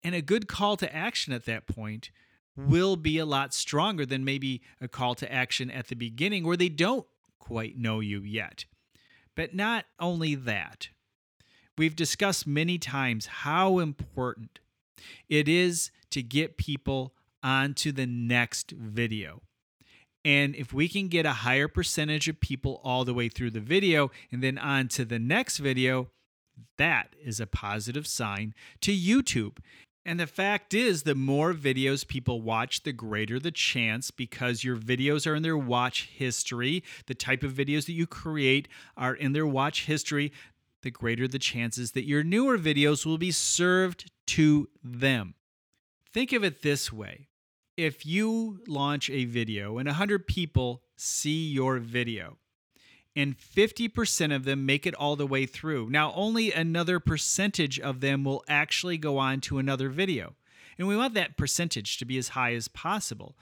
and 0.06 0.13
a 0.13 0.22
good 0.22 0.48
call 0.48 0.77
to 0.77 0.96
action 0.96 1.34
at 1.34 1.46
that 1.46 1.65
point 1.65 2.12
will 2.56 2.96
be 2.96 3.18
a 3.18 3.25
lot 3.25 3.56
stronger 3.56 4.06
than 4.06 4.24
maybe 4.24 4.62
a 4.80 4.88
call 4.88 5.15
to 5.15 5.34
action 5.34 5.72
at 5.72 5.88
the 5.88 5.96
beginning 5.96 6.46
where 6.46 6.56
they 6.56 6.70
don't 6.70 7.08
quite 7.39 7.75
know 7.75 8.01
you 8.01 8.22
yet. 8.22 8.65
But 9.36 9.56
not 9.56 9.86
only 10.00 10.36
that, 10.36 10.89
we've 11.75 11.96
discussed 11.96 12.46
many 12.46 12.77
times 12.77 13.25
how 13.25 13.80
important 13.80 14.60
it 15.27 15.50
is 15.50 15.89
to 16.12 16.22
get 16.22 16.56
people 16.56 17.15
onto 17.45 17.91
the 17.91 18.07
next 18.07 18.71
video. 18.71 19.43
And 20.25 20.55
if 20.55 20.73
we 20.73 20.89
can 20.89 21.07
get 21.07 21.27
a 21.27 21.31
higher 21.31 21.67
percentage 21.67 22.27
of 22.27 22.39
people 22.39 22.81
all 22.83 23.05
the 23.05 23.13
way 23.13 23.29
through 23.29 23.51
the 23.51 23.59
video 23.59 24.09
and 24.31 24.41
then 24.41 24.57
on 24.57 24.87
to 24.89 25.05
the 25.05 25.19
next 25.19 25.59
video, 25.59 26.09
that 26.79 27.15
is 27.23 27.39
a 27.39 27.45
positive 27.45 28.07
sign 28.07 28.55
to 28.81 28.91
YouTube. 28.91 29.57
And 30.03 30.19
the 30.19 30.27
fact 30.27 30.73
is, 30.73 31.03
the 31.03 31.13
more 31.13 31.53
videos 31.53 32.07
people 32.07 32.41
watch, 32.41 32.83
the 32.83 32.93
greater 32.93 33.39
the 33.39 33.51
chance 33.51 34.09
because 34.09 34.63
your 34.63 34.77
videos 34.77 35.27
are 35.27 35.35
in 35.35 35.43
their 35.43 35.57
watch 35.57 36.09
history. 36.11 36.83
The 37.05 37.15
type 37.15 37.43
of 37.43 37.53
videos 37.53 37.85
that 37.85 37.93
you 37.93 38.07
create 38.07 38.67
are 38.97 39.13
in 39.13 39.33
their 39.33 39.47
watch 39.47 39.85
history. 39.85 40.31
The 40.81 40.91
greater 40.91 41.27
the 41.27 41.39
chances 41.39 41.91
that 41.91 42.05
your 42.05 42.23
newer 42.23 42.57
videos 42.57 43.05
will 43.05 43.17
be 43.17 43.31
served 43.31 44.11
to 44.27 44.69
them. 44.83 45.35
Think 46.13 46.33
of 46.33 46.43
it 46.43 46.61
this 46.61 46.91
way 46.93 47.27
if 47.77 48.05
you 48.05 48.60
launch 48.67 49.10
a 49.10 49.25
video 49.25 49.77
and 49.77 49.88
100 49.88 50.27
people 50.27 50.82
see 50.96 51.50
your 51.50 51.79
video, 51.79 52.38
and 53.15 53.38
50% 53.38 54.36
of 54.36 54.44
them 54.44 54.65
make 54.65 54.86
it 54.86 54.94
all 54.96 55.15
the 55.15 55.27
way 55.27 55.46
through. 55.46 55.89
Now, 55.89 56.12
only 56.15 56.51
another 56.51 57.00
percentage 57.00 57.79
of 57.79 58.01
them 58.01 58.25
will 58.25 58.44
actually 58.48 58.98
go 58.98 59.17
on 59.17 59.39
to 59.41 59.58
another 59.58 59.89
video. 59.89 60.36
And 60.77 60.88
we 60.88 60.98
want 60.98 61.13
that 61.13 61.38
percentage 61.38 61.98
to 61.98 62.05
be 62.05 62.17
as 62.17 62.29
high 62.29 62.53
as 62.53 62.67
possible. 62.67 63.38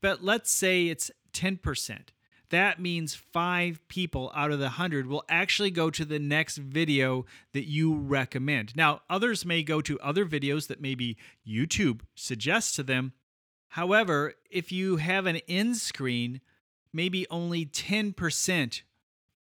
But 0.00 0.22
let's 0.22 0.50
say 0.50 0.86
it's 0.86 1.10
10%. 1.32 2.10
That 2.50 2.80
means 2.80 3.16
five 3.16 3.80
people 3.88 4.30
out 4.32 4.52
of 4.52 4.60
the 4.60 4.66
100 4.66 5.08
will 5.08 5.24
actually 5.28 5.72
go 5.72 5.90
to 5.90 6.04
the 6.04 6.20
next 6.20 6.58
video 6.58 7.26
that 7.52 7.66
you 7.66 7.96
recommend. 7.96 8.76
Now, 8.76 9.00
others 9.10 9.44
may 9.44 9.64
go 9.64 9.80
to 9.80 9.98
other 9.98 10.24
videos 10.24 10.68
that 10.68 10.80
maybe 10.80 11.16
YouTube 11.46 12.02
suggests 12.14 12.76
to 12.76 12.84
them. 12.84 13.14
However, 13.68 14.34
if 14.50 14.72
you 14.72 14.96
have 14.96 15.26
an 15.26 15.40
end 15.48 15.76
screen, 15.76 16.40
maybe 16.92 17.26
only 17.30 17.66
10% 17.66 18.82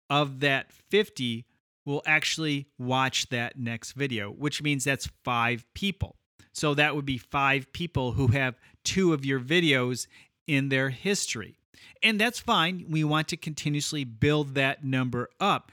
of 0.09 0.41
that 0.41 0.73
50 0.73 1.47
will 1.85 2.03
actually 2.07 2.69
watch 2.79 3.29
that 3.31 3.59
next 3.59 3.93
video, 3.93 4.31
which 4.31 4.63
means 4.63 4.85
that's 4.85 5.09
five 5.25 5.67
people. 5.75 6.17
So 6.53 6.75
that 6.75 6.95
would 6.95 7.07
be 7.07 7.19
five 7.19 7.73
people 7.73 8.13
who 8.13 8.29
have 8.29 8.59
two 8.85 9.13
of 9.13 9.25
your 9.25 9.41
videos 9.41 10.07
in 10.47 10.69
their 10.69 10.91
history. 10.91 11.57
And 12.03 12.21
that's 12.21 12.41
fine. 12.41 12.87
We 12.89 13.05
want 13.05 13.29
to 13.29 13.37
continuously 13.37 14.05
build 14.05 14.55
that 14.55 14.85
number 14.85 15.31
up. 15.41 15.73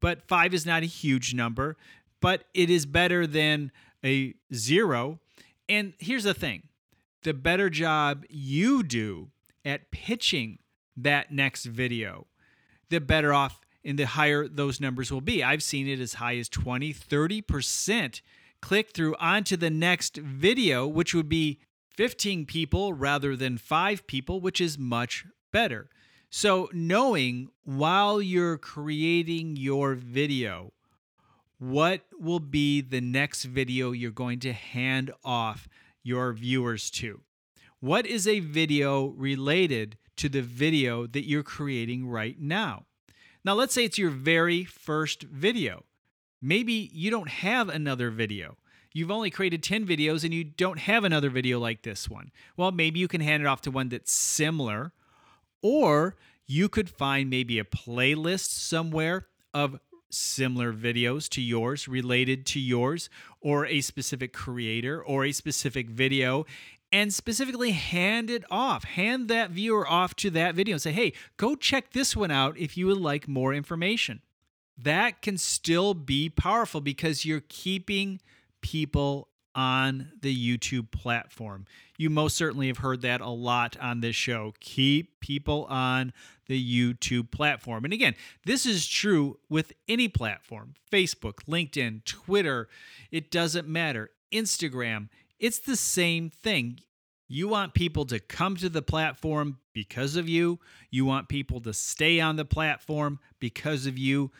But 0.00 0.26
five 0.26 0.54
is 0.54 0.64
not 0.64 0.82
a 0.82 0.86
huge 0.86 1.34
number, 1.34 1.76
but 2.20 2.44
it 2.54 2.70
is 2.70 2.86
better 2.86 3.26
than 3.26 3.70
a 4.04 4.34
zero. 4.54 5.18
And 5.68 5.92
here's 5.98 6.24
the 6.24 6.34
thing 6.34 6.62
the 7.22 7.34
better 7.34 7.70
job 7.70 8.24
you 8.28 8.82
do 8.82 9.30
at 9.64 9.90
pitching 9.90 10.58
that 10.96 11.32
next 11.32 11.64
video, 11.64 12.26
the 12.88 13.00
better 13.00 13.32
off 13.32 13.60
and 13.84 13.98
the 13.98 14.06
higher 14.06 14.46
those 14.46 14.80
numbers 14.80 15.10
will 15.10 15.20
be. 15.20 15.42
I've 15.42 15.62
seen 15.62 15.88
it 15.88 16.00
as 16.00 16.14
high 16.14 16.36
as 16.36 16.48
20, 16.48 16.92
30% 16.92 18.20
click 18.60 18.90
through 18.90 19.16
onto 19.16 19.56
the 19.56 19.70
next 19.70 20.16
video, 20.16 20.86
which 20.86 21.14
would 21.14 21.28
be 21.28 21.60
15 21.96 22.46
people 22.46 22.92
rather 22.92 23.36
than 23.36 23.58
five 23.58 24.06
people, 24.06 24.40
which 24.40 24.60
is 24.60 24.78
much 24.78 25.24
better. 25.52 25.88
So, 26.32 26.68
knowing 26.72 27.48
while 27.64 28.22
you're 28.22 28.56
creating 28.56 29.56
your 29.56 29.94
video, 29.94 30.72
what 31.58 32.02
will 32.18 32.40
be 32.40 32.80
the 32.80 33.00
next 33.00 33.44
video 33.44 33.90
you're 33.90 34.12
going 34.12 34.38
to 34.40 34.52
hand 34.52 35.10
off 35.24 35.68
your 36.02 36.32
viewers 36.32 36.90
to? 36.90 37.20
What 37.80 38.06
is 38.06 38.26
a 38.26 38.40
video 38.40 39.06
related 39.06 39.96
to 40.16 40.28
the 40.28 40.42
video 40.42 41.06
that 41.06 41.26
you're 41.26 41.42
creating 41.42 42.06
right 42.08 42.38
now? 42.38 42.84
Now, 43.44 43.54
let's 43.54 43.72
say 43.72 43.84
it's 43.84 43.98
your 43.98 44.10
very 44.10 44.64
first 44.64 45.22
video. 45.22 45.84
maybe 46.40 46.90
you 46.92 47.10
don't 47.10 47.28
have 47.28 47.68
another 47.68 48.10
video. 48.10 48.56
You've 48.92 49.10
only 49.10 49.30
created 49.30 49.62
10 49.62 49.86
videos 49.86 50.24
and 50.24 50.34
you 50.34 50.44
don't 50.44 50.78
have 50.78 51.04
another 51.04 51.30
video 51.30 51.60
like 51.60 51.82
this 51.82 52.08
one. 52.08 52.32
Well, 52.56 52.72
maybe 52.72 52.98
you 52.98 53.08
can 53.08 53.20
hand 53.20 53.42
it 53.42 53.46
off 53.46 53.60
to 53.62 53.70
one 53.70 53.88
that's 53.88 54.12
similar, 54.12 54.92
or 55.62 56.16
you 56.46 56.68
could 56.68 56.90
find 56.90 57.30
maybe 57.30 57.58
a 57.58 57.64
playlist 57.64 58.48
somewhere 58.48 59.26
of 59.54 59.78
similar 60.10 60.72
videos 60.72 61.28
to 61.30 61.40
yours, 61.40 61.88
related 61.88 62.44
to 62.46 62.60
yours, 62.60 63.08
or 63.40 63.66
a 63.66 63.80
specific 63.80 64.32
creator 64.32 65.02
or 65.02 65.24
a 65.24 65.32
specific 65.32 65.88
video, 65.88 66.44
and 66.92 67.14
specifically 67.14 67.70
hand 67.70 68.30
it 68.30 68.44
off. 68.50 68.84
Hand 68.84 69.28
that 69.28 69.50
viewer 69.50 69.88
off 69.88 70.14
to 70.16 70.30
that 70.30 70.54
video 70.54 70.74
and 70.74 70.82
say, 70.82 70.92
hey, 70.92 71.12
go 71.36 71.54
check 71.54 71.92
this 71.92 72.16
one 72.16 72.30
out 72.30 72.58
if 72.58 72.76
you 72.76 72.86
would 72.86 72.98
like 72.98 73.28
more 73.28 73.54
information. 73.54 74.20
That 74.76 75.22
can 75.22 75.38
still 75.38 75.94
be 75.94 76.28
powerful 76.28 76.80
because 76.80 77.24
you're 77.24 77.42
keeping 77.48 78.20
people 78.60 79.28
on 79.54 80.12
the 80.20 80.34
YouTube 80.34 80.90
platform. 80.90 81.66
You 81.98 82.10
most 82.10 82.36
certainly 82.36 82.68
have 82.68 82.78
heard 82.78 83.02
that 83.02 83.20
a 83.20 83.28
lot 83.28 83.76
on 83.80 84.00
this 84.00 84.16
show. 84.16 84.54
Keep 84.60 85.20
people 85.20 85.66
on 85.68 86.12
the 86.46 86.60
YouTube 86.60 87.30
platform. 87.30 87.84
And 87.84 87.92
again, 87.92 88.14
this 88.44 88.66
is 88.66 88.86
true 88.86 89.38
with 89.48 89.72
any 89.88 90.08
platform 90.08 90.74
Facebook, 90.90 91.44
LinkedIn, 91.48 92.04
Twitter, 92.04 92.68
it 93.10 93.30
doesn't 93.30 93.68
matter. 93.68 94.10
Instagram, 94.32 95.08
it's 95.38 95.58
the 95.58 95.76
same 95.76 96.30
thing. 96.30 96.80
You 97.28 97.46
want 97.46 97.74
people 97.74 98.04
to 98.06 98.18
come 98.18 98.56
to 98.56 98.68
the 98.68 98.82
platform 98.82 99.58
because 99.72 100.16
of 100.16 100.28
you. 100.28 100.58
You 100.90 101.04
want 101.04 101.28
people 101.28 101.60
to 101.60 101.72
stay 101.72 102.18
on 102.18 102.34
the 102.34 102.44
platform 102.44 103.20
because 103.38 103.86
of 103.86 103.96
you. 103.96 104.32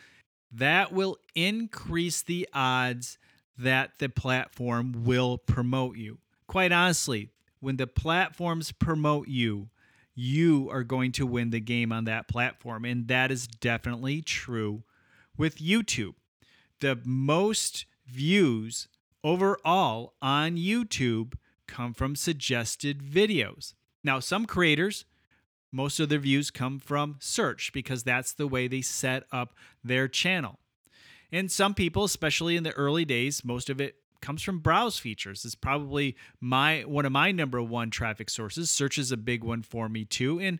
That 0.51 0.91
will 0.91 1.17
increase 1.33 2.21
the 2.21 2.49
odds 2.53 3.17
that 3.61 3.99
the 3.99 4.09
platform 4.09 5.03
will 5.05 5.37
promote 5.37 5.97
you. 5.97 6.19
Quite 6.47 6.71
honestly, 6.71 7.29
when 7.59 7.77
the 7.77 7.87
platforms 7.87 8.71
promote 8.71 9.27
you, 9.27 9.69
you 10.15 10.69
are 10.71 10.83
going 10.83 11.11
to 11.13 11.25
win 11.25 11.51
the 11.51 11.59
game 11.59 11.91
on 11.91 12.05
that 12.05 12.27
platform. 12.27 12.85
And 12.85 13.07
that 13.07 13.31
is 13.31 13.47
definitely 13.47 14.21
true 14.21 14.83
with 15.37 15.57
YouTube. 15.57 16.15
The 16.79 16.99
most 17.05 17.85
views 18.05 18.87
overall 19.23 20.13
on 20.21 20.57
YouTube 20.57 21.33
come 21.67 21.93
from 21.93 22.15
suggested 22.15 23.01
videos. 23.01 23.73
Now, 24.03 24.19
some 24.19 24.45
creators, 24.45 25.05
most 25.71 25.99
of 25.99 26.09
their 26.09 26.19
views 26.19 26.51
come 26.51 26.79
from 26.79 27.17
search 27.19 27.71
because 27.71 28.03
that's 28.03 28.33
the 28.33 28.47
way 28.47 28.67
they 28.67 28.81
set 28.81 29.23
up 29.31 29.55
their 29.83 30.07
channel. 30.07 30.59
And 31.31 31.51
some 31.51 31.73
people, 31.73 32.03
especially 32.03 32.55
in 32.55 32.63
the 32.63 32.71
early 32.71 33.05
days, 33.05 33.45
most 33.45 33.69
of 33.69 33.79
it 33.79 33.95
comes 34.21 34.41
from 34.41 34.59
browse 34.59 34.99
features. 34.99 35.43
It's 35.45 35.55
probably 35.55 36.15
my 36.39 36.81
one 36.81 37.05
of 37.05 37.11
my 37.11 37.31
number 37.31 37.61
one 37.61 37.89
traffic 37.89 38.29
sources. 38.29 38.69
Search 38.69 38.97
is 38.97 39.11
a 39.11 39.17
big 39.17 39.43
one 39.43 39.63
for 39.63 39.89
me 39.89 40.05
too. 40.05 40.39
And 40.39 40.59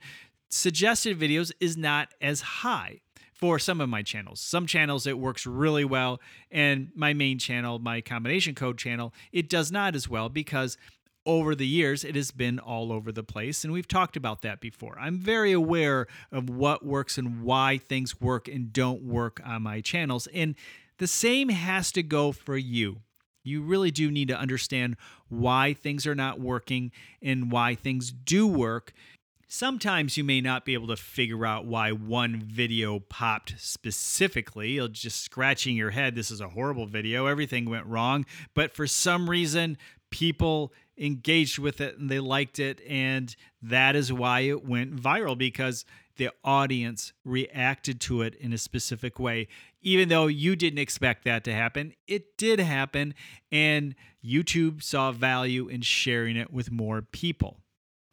suggested 0.49 1.19
videos 1.19 1.51
is 1.59 1.77
not 1.77 2.13
as 2.21 2.41
high 2.41 3.01
for 3.33 3.57
some 3.57 3.81
of 3.81 3.89
my 3.89 4.03
channels. 4.03 4.39
Some 4.39 4.67
channels 4.67 5.07
it 5.07 5.17
works 5.17 5.47
really 5.47 5.83
well, 5.83 6.21
and 6.51 6.91
my 6.95 7.13
main 7.13 7.39
channel, 7.39 7.79
my 7.79 7.99
combination 8.01 8.53
code 8.53 8.77
channel, 8.77 9.13
it 9.31 9.49
does 9.49 9.71
not 9.71 9.95
as 9.95 10.07
well 10.07 10.29
because 10.29 10.77
over 11.25 11.53
the 11.55 11.67
years, 11.67 12.03
it 12.03 12.15
has 12.15 12.31
been 12.31 12.59
all 12.59 12.91
over 12.91 13.11
the 13.11 13.23
place, 13.23 13.63
and 13.63 13.71
we've 13.71 13.87
talked 13.87 14.17
about 14.17 14.41
that 14.41 14.59
before. 14.59 14.97
I'm 14.99 15.19
very 15.19 15.51
aware 15.51 16.07
of 16.31 16.49
what 16.49 16.85
works 16.85 17.17
and 17.17 17.43
why 17.43 17.77
things 17.77 18.19
work 18.19 18.47
and 18.47 18.73
don't 18.73 19.03
work 19.03 19.39
on 19.45 19.63
my 19.63 19.81
channels, 19.81 20.27
and 20.33 20.55
the 20.97 21.07
same 21.07 21.49
has 21.49 21.91
to 21.93 22.03
go 22.03 22.31
for 22.31 22.57
you. 22.57 22.97
You 23.43 23.63
really 23.63 23.91
do 23.91 24.11
need 24.11 24.27
to 24.27 24.37
understand 24.37 24.97
why 25.29 25.73
things 25.73 26.05
are 26.05 26.15
not 26.15 26.39
working 26.39 26.91
and 27.21 27.51
why 27.51 27.75
things 27.75 28.11
do 28.11 28.45
work. 28.45 28.93
Sometimes 29.47 30.15
you 30.15 30.23
may 30.23 30.41
not 30.41 30.63
be 30.63 30.73
able 30.75 30.87
to 30.87 30.95
figure 30.95 31.45
out 31.45 31.65
why 31.65 31.91
one 31.91 32.41
video 32.41 32.99
popped 32.99 33.55
specifically. 33.57 34.73
You're 34.73 34.87
just 34.87 35.23
scratching 35.23 35.75
your 35.75 35.89
head. 35.89 36.15
This 36.15 36.31
is 36.31 36.39
a 36.39 36.49
horrible 36.49 36.85
video. 36.85 37.25
Everything 37.25 37.69
went 37.69 37.85
wrong. 37.85 38.25
But 38.53 38.73
for 38.73 38.87
some 38.87 39.29
reason, 39.29 39.77
people 40.09 40.71
engaged 40.97 41.59
with 41.59 41.81
it 41.81 41.97
and 41.97 42.09
they 42.09 42.19
liked 42.19 42.59
it. 42.59 42.81
And 42.87 43.35
that 43.61 43.95
is 43.95 44.11
why 44.11 44.41
it 44.41 44.65
went 44.65 44.95
viral 44.95 45.37
because 45.37 45.85
the 46.17 46.31
audience 46.43 47.13
reacted 47.23 47.99
to 48.01 48.21
it 48.21 48.35
in 48.35 48.53
a 48.53 48.57
specific 48.57 49.19
way. 49.19 49.47
Even 49.81 50.09
though 50.09 50.27
you 50.27 50.55
didn't 50.55 50.79
expect 50.79 51.23
that 51.25 51.43
to 51.45 51.53
happen, 51.53 51.93
it 52.07 52.37
did 52.37 52.59
happen. 52.59 53.13
And 53.51 53.95
YouTube 54.23 54.83
saw 54.83 55.11
value 55.11 55.67
in 55.67 55.81
sharing 55.81 56.37
it 56.37 56.51
with 56.51 56.71
more 56.71 57.01
people. 57.01 57.57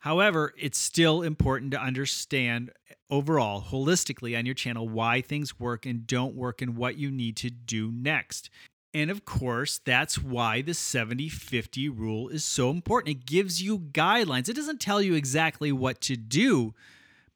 However, 0.01 0.55
it's 0.57 0.79
still 0.79 1.23
important 1.23 1.73
to 1.73 1.81
understand 1.81 2.71
eh, 2.89 2.95
overall, 3.11 3.63
holistically 3.63 4.39
on 4.39 4.47
your 4.47 4.55
channel, 4.55 4.89
why 4.89 5.21
things 5.21 5.59
work 5.59 5.87
and 5.87 6.07
don't 6.07 6.35
work 6.35 6.63
and 6.63 6.77
what 6.77 6.97
you 6.97 7.11
need 7.11 7.37
to 7.39 7.51
do 7.51 7.91
next. 7.93 8.49
And 8.95 9.11
of 9.11 9.25
course, 9.25 9.81
that's 9.85 10.19
why 10.19 10.63
the 10.63 10.75
70 10.75 11.29
50 11.29 11.89
rule 11.89 12.29
is 12.29 12.45
so 12.45 12.71
important. 12.71 13.17
It 13.17 13.27
gives 13.27 13.63
you 13.63 13.79
guidelines, 13.79 14.49
it 14.49 14.57
doesn't 14.57 14.81
tell 14.81 15.03
you 15.03 15.15
exactly 15.15 15.73
what 15.73 16.01
to 16.03 16.17
do. 16.17 16.75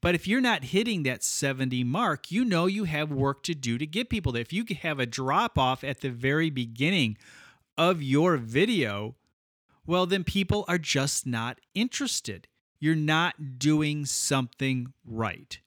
But 0.01 0.17
if 0.17 0.27
you're 0.27 0.41
not 0.41 0.65
hitting 0.65 1.05
that 1.05 1.23
70 1.23 1.85
mark, 1.85 2.33
you 2.33 2.45
know 2.45 2.67
you 2.67 2.85
have 2.85 3.13
work 3.13 3.45
to 3.45 3.55
do 3.55 3.79
to 3.79 3.87
get 3.87 4.11
people 4.11 4.33
there. 4.33 4.43
If 4.43 4.53
you 4.53 4.65
have 4.83 4.99
a 4.99 5.07
drop 5.07 5.57
off 5.57 5.85
at 5.85 6.01
the 6.01 6.11
very 6.11 6.51
beginning 6.51 7.17
of 7.79 8.03
your 8.03 8.37
video, 8.37 9.15
well, 9.87 10.07
then 10.07 10.25
people 10.25 10.65
are 10.67 10.79
just 10.79 11.25
not 11.25 11.61
interested. 11.73 12.49
You're 12.81 12.97
not 12.97 13.61
doing 13.61 14.05
something 14.05 14.93
right. 15.07 15.61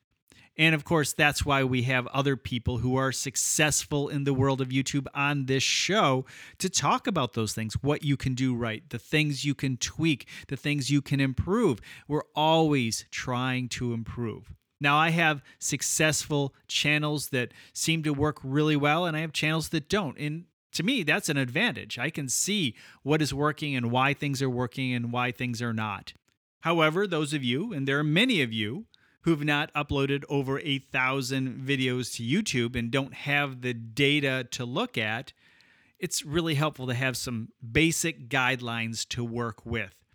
And 0.57 0.73
of 0.73 0.85
course, 0.85 1.11
that's 1.11 1.45
why 1.45 1.63
we 1.63 1.83
have 1.83 2.07
other 2.07 2.37
people 2.37 2.77
who 2.77 2.95
are 2.95 3.11
successful 3.11 4.07
in 4.07 4.23
the 4.23 4.33
world 4.33 4.61
of 4.61 4.69
YouTube 4.69 5.07
on 5.13 5.45
this 5.45 5.63
show 5.63 6.25
to 6.59 6.69
talk 6.69 7.07
about 7.07 7.33
those 7.33 7.53
things, 7.53 7.73
what 7.81 8.03
you 8.03 8.15
can 8.15 8.35
do 8.35 8.55
right, 8.55 8.83
the 8.89 8.99
things 8.99 9.43
you 9.43 9.53
can 9.53 9.75
tweak, 9.75 10.27
the 10.47 10.55
things 10.55 10.89
you 10.89 11.01
can 11.01 11.19
improve. 11.19 11.81
We're 12.07 12.23
always 12.35 13.05
trying 13.11 13.67
to 13.69 13.93
improve. 13.93 14.53
Now, 14.79 14.97
I 14.97 15.09
have 15.09 15.41
successful 15.59 16.53
channels 16.67 17.29
that 17.29 17.53
seem 17.73 18.03
to 18.03 18.13
work 18.13 18.39
really 18.43 18.75
well, 18.75 19.05
and 19.05 19.15
I 19.15 19.21
have 19.21 19.33
channels 19.33 19.69
that 19.69 19.89
don't. 19.89 20.17
And 20.17 20.45
to 20.73 20.83
me, 20.83 21.03
that's 21.03 21.29
an 21.29 21.37
advantage. 21.37 21.97
I 21.97 22.09
can 22.09 22.27
see 22.27 22.75
what 23.01 23.21
is 23.21 23.33
working 23.33 23.75
and 23.75 23.91
why 23.91 24.13
things 24.13 24.41
are 24.41 24.49
working 24.49 24.93
and 24.93 25.11
why 25.11 25.31
things 25.31 25.61
are 25.61 25.73
not. 25.73 26.13
However, 26.61 27.07
those 27.07 27.33
of 27.33 27.43
you, 27.43 27.71
and 27.71 27.87
there 27.87 27.99
are 27.99 28.03
many 28.03 28.41
of 28.41 28.51
you, 28.51 28.85
who've 29.25 29.43
not 29.43 29.73
uploaded 29.73 30.23
over 30.29 30.59
a 30.59 30.77
thousand 30.77 31.59
videos 31.67 32.15
to 32.15 32.23
YouTube 32.23 32.75
and 32.75 32.91
don't 32.91 33.13
have 33.13 33.61
the 33.61 33.73
data 33.73 34.47
to 34.51 34.63
look 34.63 34.99
at, 34.99 35.33
it's 35.97 36.23
really 36.23 36.53
helpful 36.53 36.85
to 36.85 36.93
have 36.93 37.17
some 37.17 37.49
basic 37.71 38.29
guidelines 38.29 39.07
to 39.07 39.23
work 39.23 39.65
with. 39.65 40.05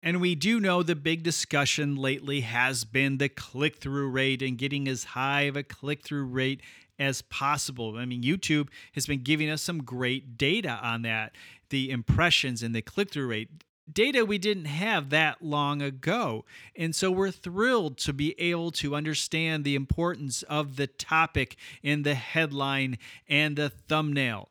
And 0.00 0.20
we 0.20 0.36
do 0.36 0.60
know 0.60 0.84
the 0.84 0.94
big 0.94 1.24
discussion 1.24 1.96
lately 1.96 2.42
has 2.42 2.84
been 2.84 3.18
the 3.18 3.28
click 3.28 3.78
through 3.78 4.10
rate 4.10 4.42
and 4.42 4.56
getting 4.56 4.86
as 4.86 5.04
high 5.04 5.42
of 5.42 5.56
a 5.56 5.64
click 5.64 6.04
through 6.04 6.26
rate 6.26 6.60
as 7.00 7.20
possible. 7.22 7.96
I 7.96 8.04
mean, 8.04 8.22
YouTube 8.22 8.68
has 8.92 9.06
been 9.06 9.24
giving 9.24 9.50
us 9.50 9.60
some 9.60 9.82
great 9.82 10.38
data 10.38 10.78
on 10.80 11.02
that 11.02 11.34
the 11.70 11.90
impressions 11.90 12.62
and 12.62 12.76
the 12.76 12.82
click 12.82 13.10
through 13.10 13.26
rate 13.26 13.48
data 13.90 14.24
we 14.24 14.38
didn't 14.38 14.66
have 14.66 15.10
that 15.10 15.42
long 15.42 15.82
ago. 15.82 16.44
And 16.76 16.94
so 16.94 17.10
we're 17.10 17.30
thrilled 17.30 17.98
to 17.98 18.12
be 18.12 18.38
able 18.40 18.70
to 18.72 18.94
understand 18.94 19.64
the 19.64 19.74
importance 19.74 20.42
of 20.44 20.76
the 20.76 20.86
topic 20.86 21.56
in 21.82 22.02
the 22.02 22.14
headline 22.14 22.98
and 23.28 23.56
the 23.56 23.70
thumbnail. 23.70 24.50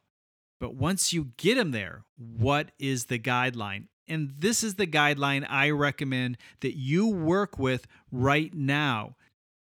But 0.60 0.76
once 0.76 1.12
you 1.12 1.32
get 1.38 1.56
them 1.56 1.72
there, 1.72 2.04
what 2.17 2.72
is 2.78 3.06
the 3.06 3.20
guideline? 3.20 3.88
And 4.08 4.34
this 4.38 4.63
is 4.63 4.76
the 4.76 4.88
guideline 4.88 5.46
I 5.50 5.70
recommend 5.70 6.38
that 6.60 6.78
you 6.78 7.08
work 7.08 7.58
with 7.58 7.88
right 8.12 8.54
now 8.54 9.15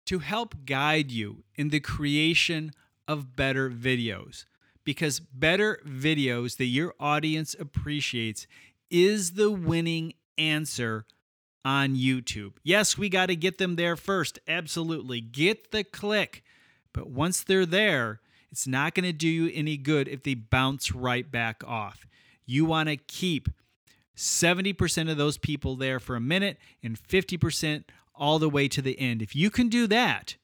to 0.07 0.19
help 0.19 0.65
guide 0.65 1.11
you 1.11 1.43
in 1.55 1.69
the 1.69 1.79
creation 1.79 2.71
of 3.07 3.35
better 3.35 3.69
videos. 3.69 4.45
Because 4.83 5.19
better 5.19 5.79
videos 5.85 6.57
that 6.57 6.65
your 6.65 6.95
audience 6.99 7.55
appreciates 7.59 8.47
is 8.89 9.31
the 9.31 9.51
winning 9.51 10.13
answer 10.37 11.05
on 11.65 11.95
YouTube. 11.95 12.53
Yes, 12.63 12.97
we 12.97 13.09
got 13.09 13.27
to 13.27 13.35
get 13.35 13.57
them 13.57 13.75
there 13.75 13.95
first. 13.95 14.39
Absolutely. 14.47 15.21
Get 15.21 15.71
the 15.71 15.83
click. 15.83 16.43
But 16.93 17.09
once 17.09 17.43
they're 17.43 17.65
there, 17.65 18.21
it's 18.51 18.67
not 18.67 18.95
going 18.95 19.05
to 19.05 19.13
do 19.13 19.27
you 19.27 19.51
any 19.53 19.77
good 19.77 20.07
if 20.07 20.23
they 20.23 20.33
bounce 20.33 20.93
right 20.93 21.29
back 21.29 21.63
off. 21.65 22.07
You 22.45 22.65
want 22.65 22.89
to 22.89 22.95
keep 22.95 23.49
70% 24.15 25.09
of 25.09 25.17
those 25.17 25.37
people 25.37 25.75
there 25.75 25.99
for 25.99 26.15
a 26.15 26.21
minute 26.21 26.57
and 26.81 26.99
50% 27.01 27.83
all 28.15 28.39
the 28.39 28.49
way 28.49 28.67
to 28.67 28.81
the 28.81 28.99
end. 28.99 29.21
If 29.21 29.35
you 29.35 29.49
can 29.49 29.69
do 29.69 29.87
that, 29.87 30.35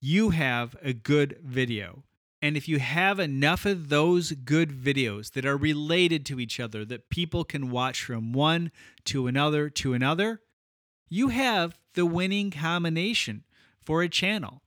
you 0.00 0.30
have 0.30 0.76
a 0.82 0.92
good 0.92 1.38
video. 1.42 2.04
And 2.42 2.56
if 2.56 2.68
you 2.68 2.78
have 2.78 3.20
enough 3.20 3.66
of 3.66 3.90
those 3.90 4.32
good 4.32 4.70
videos 4.70 5.32
that 5.32 5.44
are 5.44 5.56
related 5.56 6.24
to 6.26 6.40
each 6.40 6.58
other 6.58 6.84
that 6.86 7.10
people 7.10 7.44
can 7.44 7.70
watch 7.70 8.02
from 8.02 8.32
one 8.32 8.72
to 9.04 9.26
another 9.26 9.68
to 9.70 9.92
another, 9.92 10.40
you 11.08 11.28
have 11.28 11.78
the 11.94 12.06
winning 12.06 12.50
combination 12.50 13.44
for 13.82 14.02
a 14.02 14.08
channel. 14.08 14.62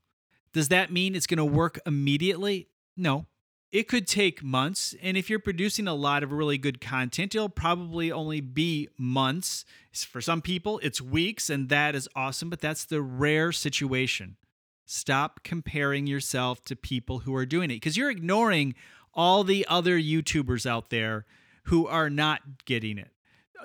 Does 0.54 0.70
that 0.70 0.92
mean 0.92 1.16
it's 1.16 1.26
going 1.26 1.38
to 1.38 1.46
work 1.46 1.80
immediately? 1.86 2.68
No. 2.96 3.26
It 3.72 3.88
could 3.88 4.06
take 4.06 4.44
months. 4.44 4.94
And 5.02 5.18
if 5.18 5.32
you're 5.32 5.40
producing 5.40 5.88
a 5.88 5.96
lot 5.96 6.22
of 6.22 6.32
really 6.32 6.60
good 6.60 6.80
content, 6.80 7.34
it'll 7.34 7.50
probably 7.50 8.12
only 8.12 8.40
be 8.40 8.88
months. 9.00 9.66
For 9.92 10.22
some 10.22 10.44
people, 10.44 10.80
it's 10.84 11.02
weeks, 11.02 11.50
and 11.50 11.70
that 11.70 11.96
is 11.96 12.08
awesome, 12.16 12.52
but 12.52 12.62
that's 12.62 12.86
the 12.86 13.02
rare 13.02 13.52
situation. 13.52 14.38
Stop 14.86 15.44
comparing 15.44 16.08
yourself 16.08 16.64
to 16.66 16.76
people 16.76 17.20
who 17.20 17.36
are 17.36 17.46
doing 17.46 17.72
it 17.72 17.76
because 17.76 17.98
you're 17.98 18.12
ignoring 18.12 18.76
all 19.14 19.44
the 19.44 19.66
other 19.70 19.98
YouTubers 19.98 20.66
out 20.66 20.90
there 20.90 21.26
who 21.66 21.88
are 21.88 22.10
not 22.10 22.66
getting 22.66 22.98
it. 22.98 23.12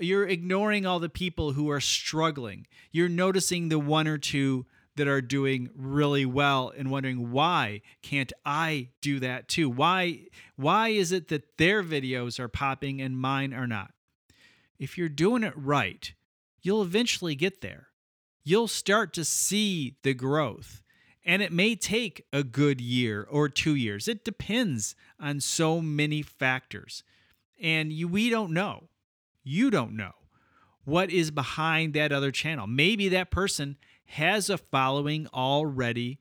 You're 0.01 0.29
ignoring 0.29 0.87
all 0.87 1.01
the 1.01 1.09
people 1.09 1.53
who 1.53 1.71
are 1.71 1.81
struggling. 1.81 2.67
You're 2.93 3.09
noticing 3.09 3.69
the 3.69 3.79
one 3.79 4.07
or 4.07 4.19
two 4.19 4.67
that 4.99 5.09
are 5.09 5.21
doing 5.21 5.71
really 5.75 6.27
well 6.27 6.73
and 6.77 6.91
wondering 6.91 7.31
why 7.31 7.83
can't 8.03 8.33
I 8.45 8.89
do 9.01 9.21
that 9.21 9.49
too? 9.49 9.71
Why 9.71 10.27
why 10.57 10.89
is 10.89 11.13
it 11.13 11.29
that 11.29 11.57
their 11.57 11.83
videos 11.83 12.39
are 12.39 12.49
popping 12.49 13.01
and 13.01 13.19
mine 13.19 13.55
are 13.55 13.67
not? 13.67 13.93
If 14.79 14.99
you're 14.99 15.09
doing 15.09 15.43
it 15.43 15.55
right, 15.57 16.13
you'll 16.63 16.83
eventually 16.83 17.35
get 17.35 17.61
there. 17.61 17.89
You'll 18.45 18.69
start 18.69 19.13
to 19.15 19.25
see 19.25 19.97
the 20.03 20.15
growth. 20.15 20.83
And 21.29 21.43
it 21.43 21.53
may 21.53 21.77
take 21.77 22.25
a 22.33 22.43
good 22.43 22.81
year 22.81 23.29
or 23.31 23.51
two 23.51 23.75
years. 23.75 24.09
It 24.09 24.25
depends 24.25 24.97
on 25.21 25.41
so 25.41 25.83
many 25.83 26.23
factors. 26.23 27.05
And 27.61 27.93
you, 27.93 28.09
we 28.09 28.31
don't 28.31 28.53
know. 28.53 28.85
You 29.45 29.71
don't 29.71 29.95
know 29.95 30.13
what 30.87 31.11
is 31.11 31.31
behind 31.31 31.93
that 31.93 32.13
other 32.13 32.31
channel. 32.31 32.67
Maybe 32.67 33.11
that 33.11 33.31
person 33.31 33.77
has 34.07 34.49
a 34.49 34.57
following 34.57 35.29
already 35.35 36.19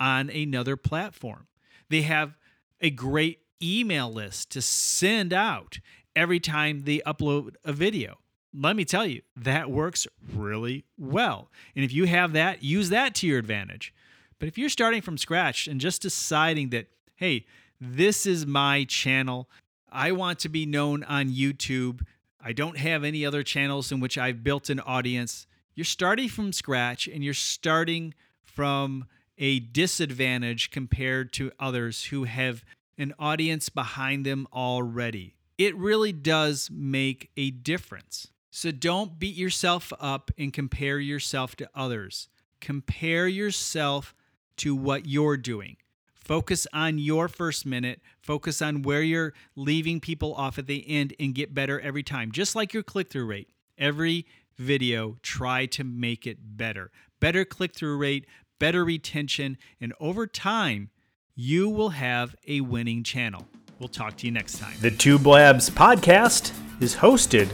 on 0.00 0.30
another 0.30 0.76
platform. 0.76 1.46
They 1.90 2.02
have 2.02 2.38
a 2.80 2.88
great 2.88 3.40
email 3.62 4.10
list 4.10 4.50
to 4.52 4.62
send 4.62 5.34
out 5.34 5.78
every 6.16 6.40
time 6.40 6.84
they 6.84 7.00
upload 7.00 7.56
a 7.66 7.74
video. 7.74 8.16
Let 8.54 8.76
me 8.76 8.86
tell 8.86 9.04
you, 9.04 9.20
that 9.36 9.70
works 9.70 10.06
really 10.34 10.86
well. 10.96 11.50
And 11.76 11.84
if 11.84 11.92
you 11.92 12.06
have 12.06 12.32
that, 12.32 12.62
use 12.62 12.88
that 12.88 13.14
to 13.16 13.26
your 13.26 13.38
advantage. 13.38 13.92
But 14.38 14.48
if 14.48 14.56
you're 14.58 14.68
starting 14.68 15.02
from 15.02 15.18
scratch 15.18 15.66
and 15.66 15.80
just 15.80 16.02
deciding 16.02 16.70
that, 16.70 16.86
hey, 17.16 17.46
this 17.80 18.26
is 18.26 18.46
my 18.46 18.84
channel, 18.84 19.48
I 19.90 20.12
want 20.12 20.38
to 20.40 20.48
be 20.48 20.66
known 20.66 21.04
on 21.04 21.30
YouTube, 21.30 22.02
I 22.40 22.52
don't 22.52 22.76
have 22.78 23.04
any 23.04 23.26
other 23.26 23.42
channels 23.42 23.90
in 23.90 24.00
which 24.00 24.16
I've 24.16 24.44
built 24.44 24.70
an 24.70 24.80
audience, 24.80 25.46
you're 25.74 25.84
starting 25.84 26.28
from 26.28 26.52
scratch 26.52 27.06
and 27.06 27.24
you're 27.24 27.34
starting 27.34 28.14
from 28.42 29.06
a 29.38 29.60
disadvantage 29.60 30.70
compared 30.70 31.32
to 31.34 31.52
others 31.60 32.04
who 32.04 32.24
have 32.24 32.64
an 32.96 33.14
audience 33.18 33.68
behind 33.68 34.26
them 34.26 34.48
already. 34.52 35.36
It 35.56 35.76
really 35.76 36.12
does 36.12 36.68
make 36.72 37.30
a 37.36 37.50
difference. 37.50 38.28
So 38.50 38.72
don't 38.72 39.18
beat 39.18 39.36
yourself 39.36 39.92
up 40.00 40.30
and 40.36 40.52
compare 40.52 40.98
yourself 40.98 41.54
to 41.56 41.70
others. 41.74 42.28
Compare 42.60 43.28
yourself 43.28 44.14
to 44.58 44.74
what 44.74 45.06
you're 45.06 45.36
doing. 45.36 45.76
Focus 46.14 46.66
on 46.74 46.98
your 46.98 47.26
first 47.26 47.64
minute, 47.64 48.02
focus 48.20 48.60
on 48.60 48.82
where 48.82 49.00
you're 49.00 49.32
leaving 49.56 49.98
people 49.98 50.34
off 50.34 50.58
at 50.58 50.66
the 50.66 50.86
end, 50.88 51.14
and 51.18 51.34
get 51.34 51.54
better 51.54 51.80
every 51.80 52.02
time. 52.02 52.30
Just 52.30 52.54
like 52.54 52.74
your 52.74 52.82
click 52.82 53.08
through 53.08 53.24
rate. 53.24 53.48
Every 53.78 54.26
video, 54.56 55.16
try 55.22 55.64
to 55.66 55.84
make 55.84 56.26
it 56.26 56.58
better. 56.58 56.90
Better 57.18 57.46
click 57.46 57.74
through 57.74 57.96
rate, 57.96 58.26
better 58.58 58.84
retention, 58.84 59.56
and 59.80 59.94
over 60.00 60.26
time, 60.26 60.90
you 61.34 61.70
will 61.70 61.90
have 61.90 62.36
a 62.46 62.60
winning 62.60 63.04
channel. 63.04 63.46
We'll 63.78 63.88
talk 63.88 64.16
to 64.18 64.26
you 64.26 64.32
next 64.32 64.58
time. 64.58 64.74
The 64.80 64.90
Tube 64.90 65.26
Labs 65.26 65.70
podcast 65.70 66.52
is 66.80 66.96
hosted 66.96 67.48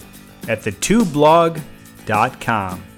at 0.49 0.63
thetwoblog.com. 0.63 2.94